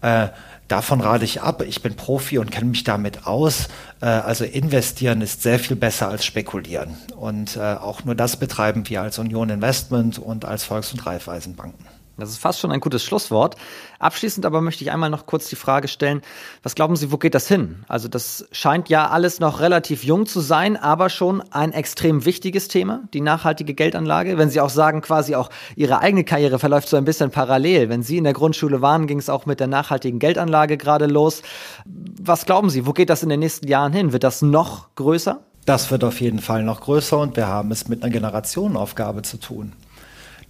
Äh, 0.01 0.27
Davon 0.71 1.01
rate 1.01 1.25
ich 1.25 1.41
ab. 1.41 1.63
Ich 1.67 1.82
bin 1.82 1.97
Profi 1.97 2.38
und 2.38 2.49
kenne 2.49 2.69
mich 2.69 2.86
damit 2.86 3.27
aus. 3.27 3.67
Äh, 3.99 4.06
also 4.06 4.45
investieren 4.45 5.19
ist 5.19 5.41
sehr 5.41 5.60
viel 5.60 5.75
besser 5.75 6.08
als 6.08 6.23
spekulieren. 6.23 6.95
Und 7.17 7.58
äh, 7.58 7.60
auch 7.60 8.06
nur 8.06 8.15
das 8.15 8.38
betreiben 8.38 8.88
wir 8.88 9.01
als 9.01 9.19
Union 9.19 9.49
Investment 9.49 10.17
und 10.17 10.45
als 10.45 10.63
Volks- 10.63 10.93
und 10.93 11.06
Raiffeisenbanken. 11.06 11.86
Das 12.17 12.30
ist 12.30 12.38
fast 12.38 12.60
schon 12.60 12.71
ein 12.71 12.80
gutes 12.80 13.04
Schlusswort. 13.04 13.56
Abschließend 14.00 14.45
aber 14.45 14.62
möchte 14.62 14.84
ich 14.84 14.91
einmal 14.91 15.10
noch 15.10 15.26
kurz 15.26 15.50
die 15.50 15.56
Frage 15.56 15.88
stellen, 15.88 16.21
was 16.62 16.76
glauben 16.76 16.95
Sie, 16.95 17.12
wo 17.12 17.17
geht 17.17 17.34
das 17.34 17.47
hin? 17.47 17.84
Also 17.88 18.08
das 18.08 18.47
scheint 18.52 18.89
ja 18.89 19.10
alles 19.10 19.39
noch 19.39 19.60
relativ 19.60 20.04
jung 20.04 20.26
zu 20.26 20.39
sein, 20.39 20.78
aber 20.78 21.10
schon 21.10 21.41
ein 21.52 21.71
extrem 21.71 22.26
wichtiges 22.26 22.67
Thema, 22.67 23.04
die 23.13 23.21
nachhaltige 23.21 23.74
Geldanlage. 23.74 24.38
Wenn 24.38 24.50
Sie 24.50 24.62
auch 24.62 24.69
sagen, 24.69 25.02
quasi 25.02 25.36
auch 25.36 25.50
Ihre 25.76 26.00
eigene 26.00 26.24
Karriere 26.24 26.60
verläuft 26.60 26.89
so 26.89 26.97
ein 26.97 27.06
bisschen 27.06 27.32
parallel. 27.32 27.89
Wenn 27.89 28.04
Sie 28.04 28.17
in 28.17 28.24
der 28.24 28.34
Grundschule 28.34 28.82
waren, 28.82 29.08
ging 29.08 29.19
es 29.19 29.30
auch 29.30 29.45
mit 29.45 29.60
der 29.60 29.67
nachhaltigen 29.67 30.19
Geldanlage 30.19 30.78
gerade 30.78 31.08
los. 31.08 31.41
Was 31.86 32.45
glauben 32.45 32.69
Sie, 32.69 32.86
wo 32.86 32.93
geht 32.93 33.10
das 33.10 33.24
in 33.24 33.30
den 33.30 33.39
nächsten 33.39 33.67
Jahren 33.67 33.93
hin? 33.93 34.13
Wird 34.13 34.24
das 34.24 34.41
noch 34.41 34.93
größer? 34.95 35.39
Das 35.65 35.91
wird 35.91 36.04
auf 36.04 36.21
jeden 36.21 36.39
Fall 36.39 36.63
noch 36.63 36.82
größer 36.82 37.17
und 37.17 37.36
wir 37.36 37.47
haben 37.47 37.71
es 37.71 37.88
mit 37.88 38.04
einer 38.04 38.12
Generationenaufgabe 38.12 39.21
zu 39.21 39.38
tun. 39.38 39.74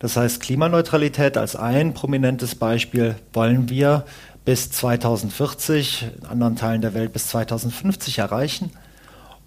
Das 0.01 0.17
heißt, 0.17 0.41
Klimaneutralität 0.41 1.37
als 1.37 1.55
ein 1.55 1.93
prominentes 1.93 2.55
Beispiel 2.55 3.15
wollen 3.33 3.69
wir 3.69 4.03
bis 4.45 4.71
2040, 4.71 6.07
in 6.17 6.25
anderen 6.25 6.55
Teilen 6.55 6.81
der 6.81 6.95
Welt 6.95 7.13
bis 7.13 7.27
2050 7.27 8.17
erreichen. 8.17 8.71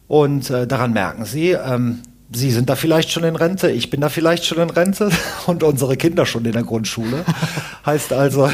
Und 0.07 0.51
äh, 0.51 0.69
daran 0.69 0.93
merken 0.93 1.25
Sie, 1.25 1.51
ähm, 1.51 2.03
Sie 2.33 2.53
sind 2.53 2.71
da 2.71 2.77
vielleicht 2.77 3.11
schon 3.11 3.25
in 3.25 3.35
Rente, 3.35 3.71
ich 3.71 3.90
bin 3.90 4.01
da 4.01 4.09
vielleicht 4.09 4.45
schon 4.45 4.59
in 4.59 4.71
Rente 4.71 5.11
und 5.47 5.64
unsere 5.64 5.97
Kinder 5.97 6.25
schon 6.25 6.45
in 6.45 6.53
der 6.53 6.62
Grundschule. 6.62 7.25
heißt 7.87 8.12
also, 8.12 8.49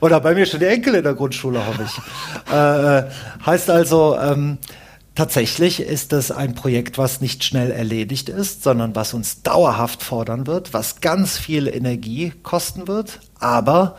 oder 0.00 0.20
bei 0.20 0.34
mir 0.34 0.46
schon 0.46 0.60
die 0.60 0.66
Enkel 0.66 0.94
in 0.94 1.04
der 1.04 1.14
Grundschule, 1.14 1.66
hoffe 1.66 1.84
ich. 1.84 2.50
Äh, 2.50 2.98
äh 2.98 3.04
heißt 3.44 3.68
also, 3.68 4.16
ähm, 4.18 4.56
Tatsächlich 5.14 5.80
ist 5.80 6.14
es 6.14 6.30
ein 6.30 6.54
Projekt, 6.54 6.96
was 6.96 7.20
nicht 7.20 7.44
schnell 7.44 7.70
erledigt 7.70 8.30
ist, 8.30 8.62
sondern 8.62 8.96
was 8.96 9.12
uns 9.12 9.42
dauerhaft 9.42 10.02
fordern 10.02 10.46
wird, 10.46 10.72
was 10.72 11.00
ganz 11.02 11.36
viel 11.36 11.68
Energie 11.68 12.32
kosten 12.42 12.88
wird. 12.88 13.20
Aber 13.38 13.96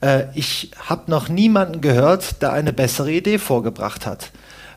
äh, 0.00 0.26
ich 0.34 0.70
habe 0.88 1.10
noch 1.10 1.28
niemanden 1.28 1.80
gehört, 1.80 2.42
der 2.42 2.52
eine 2.52 2.72
bessere 2.72 3.10
Idee 3.10 3.38
vorgebracht 3.38 4.06
hat. 4.06 4.30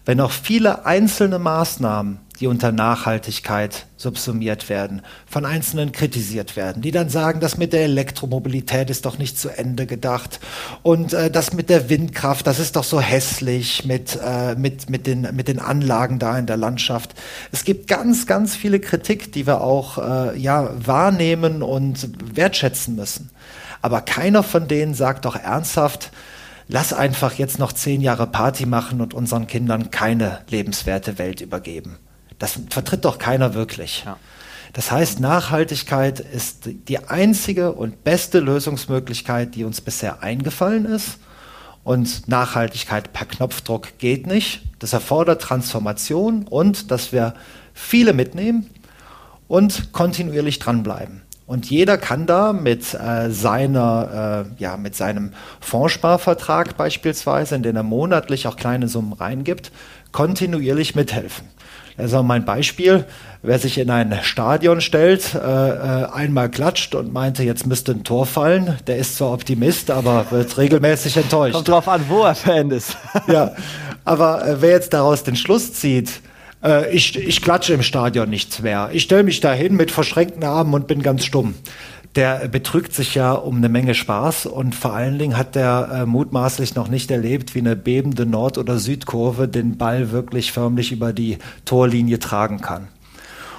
Wenn 0.05 0.21
auch 0.21 0.31
viele 0.31 0.85
einzelne 0.85 1.37
Maßnahmen 1.37 2.19
die 2.39 2.47
unter 2.47 2.71
Nachhaltigkeit 2.71 3.85
subsumiert 3.97 4.69
werden, 4.69 5.01
von 5.25 5.45
Einzelnen 5.45 5.91
kritisiert 5.91 6.55
werden, 6.55 6.81
die 6.81 6.91
dann 6.91 7.09
sagen, 7.09 7.39
das 7.39 7.57
mit 7.57 7.73
der 7.73 7.83
Elektromobilität 7.83 8.89
ist 8.89 9.05
doch 9.05 9.17
nicht 9.17 9.39
zu 9.39 9.49
Ende 9.49 9.85
gedacht 9.85 10.39
und 10.83 11.13
äh, 11.13 11.31
das 11.31 11.53
mit 11.53 11.69
der 11.69 11.89
Windkraft, 11.89 12.45
das 12.45 12.59
ist 12.59 12.75
doch 12.75 12.83
so 12.83 12.99
hässlich 12.99 13.85
mit, 13.85 14.19
äh, 14.21 14.55
mit, 14.55 14.89
mit, 14.89 15.07
den, 15.07 15.27
mit 15.33 15.47
den 15.47 15.59
Anlagen 15.59 16.19
da 16.19 16.37
in 16.37 16.45
der 16.45 16.57
Landschaft. 16.57 17.15
Es 17.51 17.63
gibt 17.63 17.87
ganz, 17.87 18.27
ganz 18.27 18.55
viele 18.55 18.79
Kritik, 18.79 19.31
die 19.31 19.47
wir 19.47 19.61
auch 19.61 19.97
äh, 19.97 20.37
ja, 20.37 20.69
wahrnehmen 20.75 21.63
und 21.63 22.09
wertschätzen 22.35 22.95
müssen. 22.95 23.29
Aber 23.81 24.01
keiner 24.01 24.43
von 24.43 24.67
denen 24.67 24.93
sagt 24.93 25.25
doch 25.25 25.35
ernsthaft, 25.35 26.11
lass 26.67 26.91
einfach 26.91 27.33
jetzt 27.33 27.59
noch 27.59 27.71
zehn 27.71 28.01
Jahre 28.01 28.27
Party 28.27 28.65
machen 28.65 28.99
und 28.99 29.13
unseren 29.13 29.47
Kindern 29.47 29.91
keine 29.91 30.41
lebenswerte 30.49 31.17
Welt 31.17 31.41
übergeben. 31.41 31.97
Das 32.39 32.59
vertritt 32.69 33.05
doch 33.05 33.17
keiner 33.17 33.53
wirklich. 33.53 34.03
Ja. 34.05 34.17
Das 34.73 34.91
heißt, 34.91 35.21
Nachhaltigkeit 35.21 36.19
ist 36.19 36.69
die 36.89 36.99
einzige 36.99 37.71
und 37.71 38.03
beste 38.03 38.39
Lösungsmöglichkeit, 38.39 39.55
die 39.55 39.63
uns 39.63 39.79
bisher 39.79 40.21
eingefallen 40.21 40.85
ist. 40.85 41.19
Und 41.85 42.27
Nachhaltigkeit 42.27 43.13
per 43.13 43.25
Knopfdruck 43.25 43.99
geht 43.99 44.27
nicht. 44.27 44.63
Das 44.79 44.91
erfordert 44.91 45.41
Transformation 45.41 46.43
und 46.43 46.91
dass 46.91 47.13
wir 47.13 47.35
viele 47.73 48.11
mitnehmen 48.11 48.69
und 49.47 49.93
kontinuierlich 49.93 50.59
dranbleiben. 50.59 51.21
Und 51.47 51.69
jeder 51.69 51.97
kann 51.97 52.25
da 52.25 52.53
mit 52.53 52.95
äh, 52.95 53.29
seiner, 53.29 54.45
äh, 54.57 54.61
ja, 54.61 54.77
mit 54.77 54.95
seinem 54.95 55.31
Fondssparvertrag 55.59 56.75
beispielsweise, 56.75 57.55
in 57.55 57.63
den 57.63 57.75
er 57.75 57.83
monatlich 57.83 58.47
auch 58.47 58.57
kleine 58.57 58.87
Summen 58.87 59.13
reingibt, 59.13 59.71
kontinuierlich 60.11 60.95
mithelfen. 60.95 61.47
Also 61.97 62.23
mein 62.23 62.43
Beispiel, 62.43 63.05
wer 63.41 63.57
sich 63.57 63.77
in 63.77 63.89
ein 63.89 64.19
Stadion 64.21 64.81
stellt, 64.81 65.33
äh, 65.33 65.37
äh, 65.37 66.05
einmal 66.11 66.49
klatscht 66.49 66.93
und 66.93 67.13
meinte, 67.13 67.43
jetzt 67.43 67.65
müsste 67.65 67.93
ein 67.93 68.03
Tor 68.03 68.25
fallen, 68.25 68.77
der 68.87 68.97
ist 68.97 69.15
zwar 69.17 69.31
Optimist, 69.31 69.91
aber 69.91 70.25
wird 70.31 70.57
regelmäßig 70.57 71.15
enttäuscht. 71.15 71.55
Kommt 71.55 71.69
drauf 71.69 71.87
an, 71.87 72.03
wo 72.09 72.23
er 72.23 72.35
Fan 72.35 72.71
ist. 72.71 72.97
ja, 73.27 73.51
aber 74.03 74.45
äh, 74.45 74.61
wer 74.61 74.71
jetzt 74.71 74.93
daraus 74.93 75.23
den 75.23 75.37
Schluss 75.37 75.73
zieht, 75.73 76.21
äh, 76.63 76.93
ich, 76.93 77.17
ich 77.17 77.41
klatsche 77.41 77.73
im 77.73 77.81
Stadion 77.81 78.29
nichts 78.29 78.61
mehr, 78.61 78.89
ich 78.91 79.03
stelle 79.03 79.23
mich 79.23 79.39
dahin 79.39 79.75
mit 79.75 79.89
verschränkten 79.89 80.43
Armen 80.43 80.73
und 80.73 80.87
bin 80.87 81.01
ganz 81.01 81.23
stumm 81.23 81.55
der 82.15 82.47
betrügt 82.47 82.93
sich 82.93 83.15
ja 83.15 83.33
um 83.33 83.57
eine 83.57 83.67
Menge 83.67 83.93
Spaß 83.93 84.45
und 84.45 84.73
vor 84.73 84.93
allen 84.93 85.19
Dingen 85.19 85.37
hat 85.37 85.55
der 85.55 85.89
äh, 85.91 86.05
mutmaßlich 86.05 86.75
noch 86.75 86.87
nicht 86.87 87.11
erlebt, 87.11 87.55
wie 87.55 87.59
eine 87.59 87.75
bebende 87.75 88.25
Nord- 88.25 88.57
oder 88.57 88.79
Südkurve 88.79 89.47
den 89.47 89.77
Ball 89.77 90.11
wirklich 90.11 90.53
förmlich 90.53 90.91
über 90.91 91.11
die 91.11 91.39
Torlinie 91.65 92.19
tragen 92.19 92.61
kann. 92.61 92.87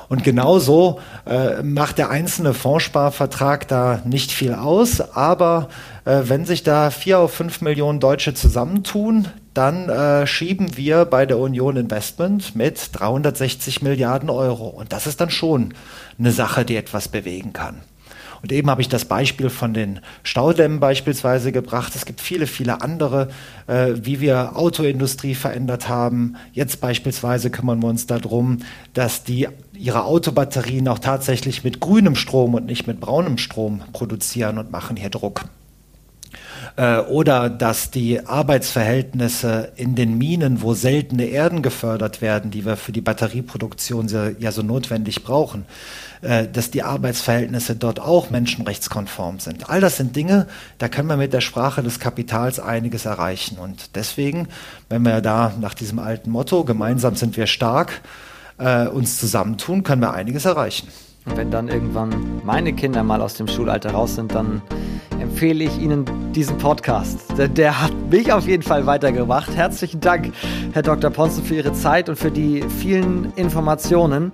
Und 0.08 0.22
genauso 0.22 1.00
äh, 1.26 1.62
macht 1.62 1.98
der 1.98 2.10
einzelne 2.10 2.54
Fondssparvertrag 2.54 3.66
da 3.66 4.00
nicht 4.04 4.30
viel 4.30 4.54
aus, 4.54 5.00
aber 5.00 5.68
äh, 6.04 6.22
wenn 6.24 6.44
sich 6.44 6.62
da 6.62 6.90
vier 6.90 7.18
auf 7.18 7.34
fünf 7.34 7.60
Millionen 7.60 8.00
Deutsche 8.00 8.32
zusammentun, 8.32 9.26
dann 9.52 9.88
äh, 9.88 10.26
schieben 10.26 10.76
wir 10.76 11.06
bei 11.06 11.26
der 11.26 11.38
Union 11.38 11.76
Investment 11.76 12.54
mit 12.54 12.90
360 12.92 13.82
Milliarden 13.82 14.30
Euro. 14.30 14.68
Und 14.68 14.92
das 14.92 15.06
ist 15.06 15.20
dann 15.20 15.30
schon 15.30 15.74
eine 16.18 16.30
Sache, 16.30 16.64
die 16.64 16.76
etwas 16.76 17.08
bewegen 17.08 17.52
kann. 17.52 17.80
Und 18.46 18.52
eben 18.52 18.70
habe 18.70 18.80
ich 18.80 18.88
das 18.88 19.06
Beispiel 19.06 19.50
von 19.50 19.74
den 19.74 19.98
Staudämmen 20.22 20.78
beispielsweise 20.78 21.50
gebracht. 21.50 21.96
Es 21.96 22.06
gibt 22.06 22.20
viele, 22.20 22.46
viele 22.46 22.80
andere, 22.80 23.26
äh, 23.66 23.94
wie 23.96 24.20
wir 24.20 24.56
Autoindustrie 24.56 25.34
verändert 25.34 25.88
haben. 25.88 26.36
Jetzt 26.52 26.80
beispielsweise 26.80 27.50
kümmern 27.50 27.82
wir 27.82 27.88
uns 27.88 28.06
darum, 28.06 28.58
dass 28.94 29.24
die 29.24 29.48
ihre 29.76 30.04
Autobatterien 30.04 30.86
auch 30.86 31.00
tatsächlich 31.00 31.64
mit 31.64 31.80
grünem 31.80 32.14
Strom 32.14 32.54
und 32.54 32.66
nicht 32.66 32.86
mit 32.86 33.00
braunem 33.00 33.36
Strom 33.36 33.82
produzieren 33.92 34.58
und 34.58 34.70
machen 34.70 34.96
hier 34.96 35.10
Druck 35.10 35.46
äh, 36.76 36.98
oder 36.98 37.50
dass 37.50 37.90
die 37.90 38.24
Arbeitsverhältnisse 38.24 39.72
in 39.76 39.94
den 39.94 40.18
Minen, 40.18 40.62
wo 40.62 40.74
seltene 40.74 41.24
Erden 41.24 41.62
gefördert 41.62 42.22
werden, 42.22 42.50
die 42.50 42.64
wir 42.64 42.76
für 42.76 42.92
die 42.92 43.00
Batterieproduktion 43.00 44.08
ja 44.38 44.52
so 44.52 44.62
notwendig 44.62 45.24
brauchen, 45.24 45.64
dass 46.22 46.70
die 46.70 46.82
Arbeitsverhältnisse 46.82 47.76
dort 47.76 48.00
auch 48.00 48.30
menschenrechtskonform 48.30 49.38
sind. 49.38 49.68
All 49.68 49.80
das 49.80 49.96
sind 49.96 50.16
Dinge, 50.16 50.46
da 50.78 50.88
können 50.88 51.08
wir 51.08 51.16
mit 51.16 51.32
der 51.32 51.40
Sprache 51.40 51.82
des 51.82 52.00
Kapitals 52.00 52.58
einiges 52.58 53.04
erreichen. 53.04 53.58
Und 53.58 53.96
deswegen, 53.96 54.48
wenn 54.88 55.02
wir 55.02 55.20
da 55.20 55.52
nach 55.60 55.74
diesem 55.74 55.98
alten 55.98 56.30
Motto, 56.30 56.64
gemeinsam 56.64 57.16
sind 57.16 57.36
wir 57.36 57.46
stark, 57.46 58.00
äh, 58.58 58.86
uns 58.86 59.18
zusammentun, 59.18 59.82
können 59.82 60.02
wir 60.02 60.14
einiges 60.14 60.44
erreichen. 60.44 60.88
Und 61.26 61.36
wenn 61.36 61.50
dann 61.50 61.68
irgendwann 61.68 62.40
meine 62.44 62.72
Kinder 62.72 63.02
mal 63.02 63.20
aus 63.20 63.34
dem 63.34 63.48
Schulalter 63.48 63.90
raus 63.90 64.14
sind, 64.14 64.34
dann 64.34 64.62
empfehle 65.20 65.64
ich 65.64 65.78
Ihnen 65.78 66.04
diesen 66.32 66.56
Podcast. 66.58 67.20
Der, 67.36 67.48
der, 67.48 67.82
hat 67.82 67.92
mich 68.10 68.32
auf 68.32 68.46
jeden 68.46 68.62
Fall 68.62 68.86
weitergebracht. 68.86 69.54
Herzlichen 69.54 70.00
Dank, 70.00 70.32
Herr 70.72 70.82
Dr. 70.82 71.10
Ponzen, 71.10 71.44
für 71.44 71.56
Ihre 71.56 71.72
Zeit 71.72 72.08
und 72.08 72.16
für 72.16 72.30
die 72.30 72.62
vielen 72.80 73.32
Informationen. 73.34 74.32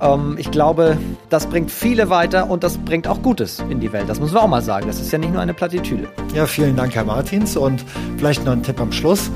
Ähm, 0.00 0.36
ich 0.38 0.50
glaube, 0.50 0.98
das 1.28 1.46
bringt 1.46 1.70
viele 1.70 2.10
weiter 2.10 2.50
und 2.50 2.64
das 2.64 2.78
bringt 2.78 3.06
auch 3.06 3.22
Gutes 3.22 3.62
in 3.70 3.80
die 3.80 3.92
Welt. 3.92 4.08
Das 4.08 4.18
muss 4.18 4.32
man 4.32 4.42
auch 4.42 4.48
mal 4.48 4.62
sagen. 4.62 4.86
Das 4.86 5.00
ist 5.00 5.12
ja 5.12 5.18
nicht 5.18 5.32
nur 5.32 5.42
eine 5.42 5.54
Plattitüde. 5.54 6.08
Ja, 6.34 6.46
vielen 6.46 6.76
Dank, 6.76 6.94
Herr 6.94 7.04
Martins. 7.04 7.56
Und 7.56 7.84
vielleicht 8.16 8.44
noch 8.44 8.52
ein 8.52 8.62
Tipp 8.62 8.80
am 8.80 8.92
Schluss. 8.92 9.30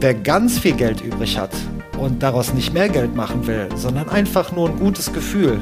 Wer 0.00 0.14
ganz 0.14 0.58
viel 0.58 0.72
Geld 0.72 1.00
übrig 1.02 1.38
hat 1.38 1.50
und 1.98 2.22
daraus 2.22 2.52
nicht 2.52 2.74
mehr 2.74 2.88
Geld 2.88 3.14
machen 3.14 3.46
will, 3.46 3.68
sondern 3.76 4.08
einfach 4.08 4.52
nur 4.52 4.68
ein 4.68 4.78
gutes 4.78 5.12
Gefühl, 5.12 5.58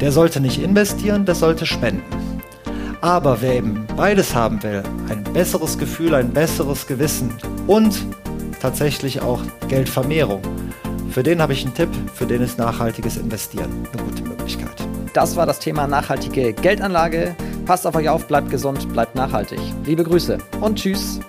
der 0.00 0.12
sollte 0.12 0.40
nicht 0.40 0.62
investieren, 0.62 1.24
der 1.24 1.34
sollte 1.34 1.66
spenden. 1.66 2.02
Aber 3.00 3.40
wer 3.40 3.54
eben 3.54 3.86
beides 3.96 4.34
haben 4.34 4.62
will, 4.62 4.82
ein 5.08 5.24
besseres 5.24 5.78
Gefühl, 5.78 6.14
ein 6.14 6.30
besseres 6.32 6.86
Gewissen 6.86 7.32
und 7.66 8.04
tatsächlich 8.60 9.22
auch 9.22 9.40
Geldvermehrung, 9.68 10.42
für 11.10 11.22
den 11.22 11.40
habe 11.40 11.52
ich 11.52 11.64
einen 11.64 11.74
Tipp, 11.74 11.88
für 12.14 12.26
den 12.26 12.42
ist 12.42 12.58
nachhaltiges 12.58 13.16
Investieren 13.16 13.70
eine 13.92 14.02
gute 14.02 14.22
Möglichkeit. 14.22 14.86
Das 15.12 15.34
war 15.34 15.46
das 15.46 15.58
Thema 15.58 15.86
nachhaltige 15.86 16.52
Geldanlage. 16.52 17.34
Passt 17.66 17.86
auf 17.86 17.96
euch 17.96 18.08
auf, 18.08 18.26
bleibt 18.26 18.50
gesund, 18.50 18.92
bleibt 18.92 19.16
nachhaltig. 19.16 19.58
Liebe 19.84 20.04
Grüße 20.04 20.38
und 20.60 20.78
tschüss. 20.78 21.20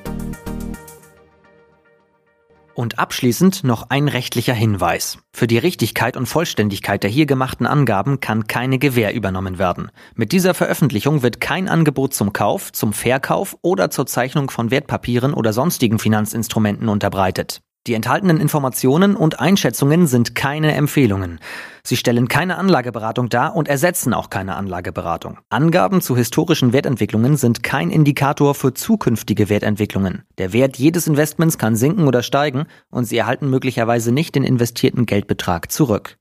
Und 2.81 2.97
abschließend 2.97 3.63
noch 3.63 3.91
ein 3.91 4.07
rechtlicher 4.07 4.55
Hinweis. 4.55 5.19
Für 5.33 5.45
die 5.45 5.59
Richtigkeit 5.59 6.17
und 6.17 6.25
Vollständigkeit 6.25 7.03
der 7.03 7.11
hier 7.11 7.27
gemachten 7.27 7.67
Angaben 7.67 8.21
kann 8.21 8.47
keine 8.47 8.79
Gewähr 8.79 9.13
übernommen 9.13 9.59
werden. 9.59 9.91
Mit 10.15 10.31
dieser 10.31 10.55
Veröffentlichung 10.55 11.21
wird 11.21 11.39
kein 11.39 11.69
Angebot 11.69 12.15
zum 12.15 12.33
Kauf, 12.33 12.71
zum 12.71 12.91
Verkauf 12.91 13.55
oder 13.61 13.91
zur 13.91 14.07
Zeichnung 14.07 14.49
von 14.49 14.71
Wertpapieren 14.71 15.35
oder 15.35 15.53
sonstigen 15.53 15.99
Finanzinstrumenten 15.99 16.89
unterbreitet. 16.89 17.61
Die 17.87 17.95
enthaltenen 17.95 18.39
Informationen 18.39 19.15
und 19.15 19.39
Einschätzungen 19.39 20.05
sind 20.05 20.35
keine 20.35 20.75
Empfehlungen. 20.75 21.39
Sie 21.83 21.97
stellen 21.97 22.27
keine 22.27 22.59
Anlageberatung 22.59 23.27
dar 23.29 23.55
und 23.55 23.67
ersetzen 23.67 24.13
auch 24.13 24.29
keine 24.29 24.55
Anlageberatung. 24.55 25.39
Angaben 25.49 25.99
zu 25.99 26.15
historischen 26.15 26.73
Wertentwicklungen 26.73 27.37
sind 27.37 27.63
kein 27.63 27.89
Indikator 27.89 28.53
für 28.53 28.75
zukünftige 28.75 29.49
Wertentwicklungen. 29.49 30.25
Der 30.37 30.53
Wert 30.53 30.77
jedes 30.77 31.07
Investments 31.07 31.57
kann 31.57 31.75
sinken 31.75 32.07
oder 32.07 32.21
steigen 32.21 32.67
und 32.91 33.05
Sie 33.05 33.17
erhalten 33.17 33.49
möglicherweise 33.49 34.11
nicht 34.11 34.35
den 34.35 34.43
investierten 34.43 35.07
Geldbetrag 35.07 35.71
zurück. 35.71 36.17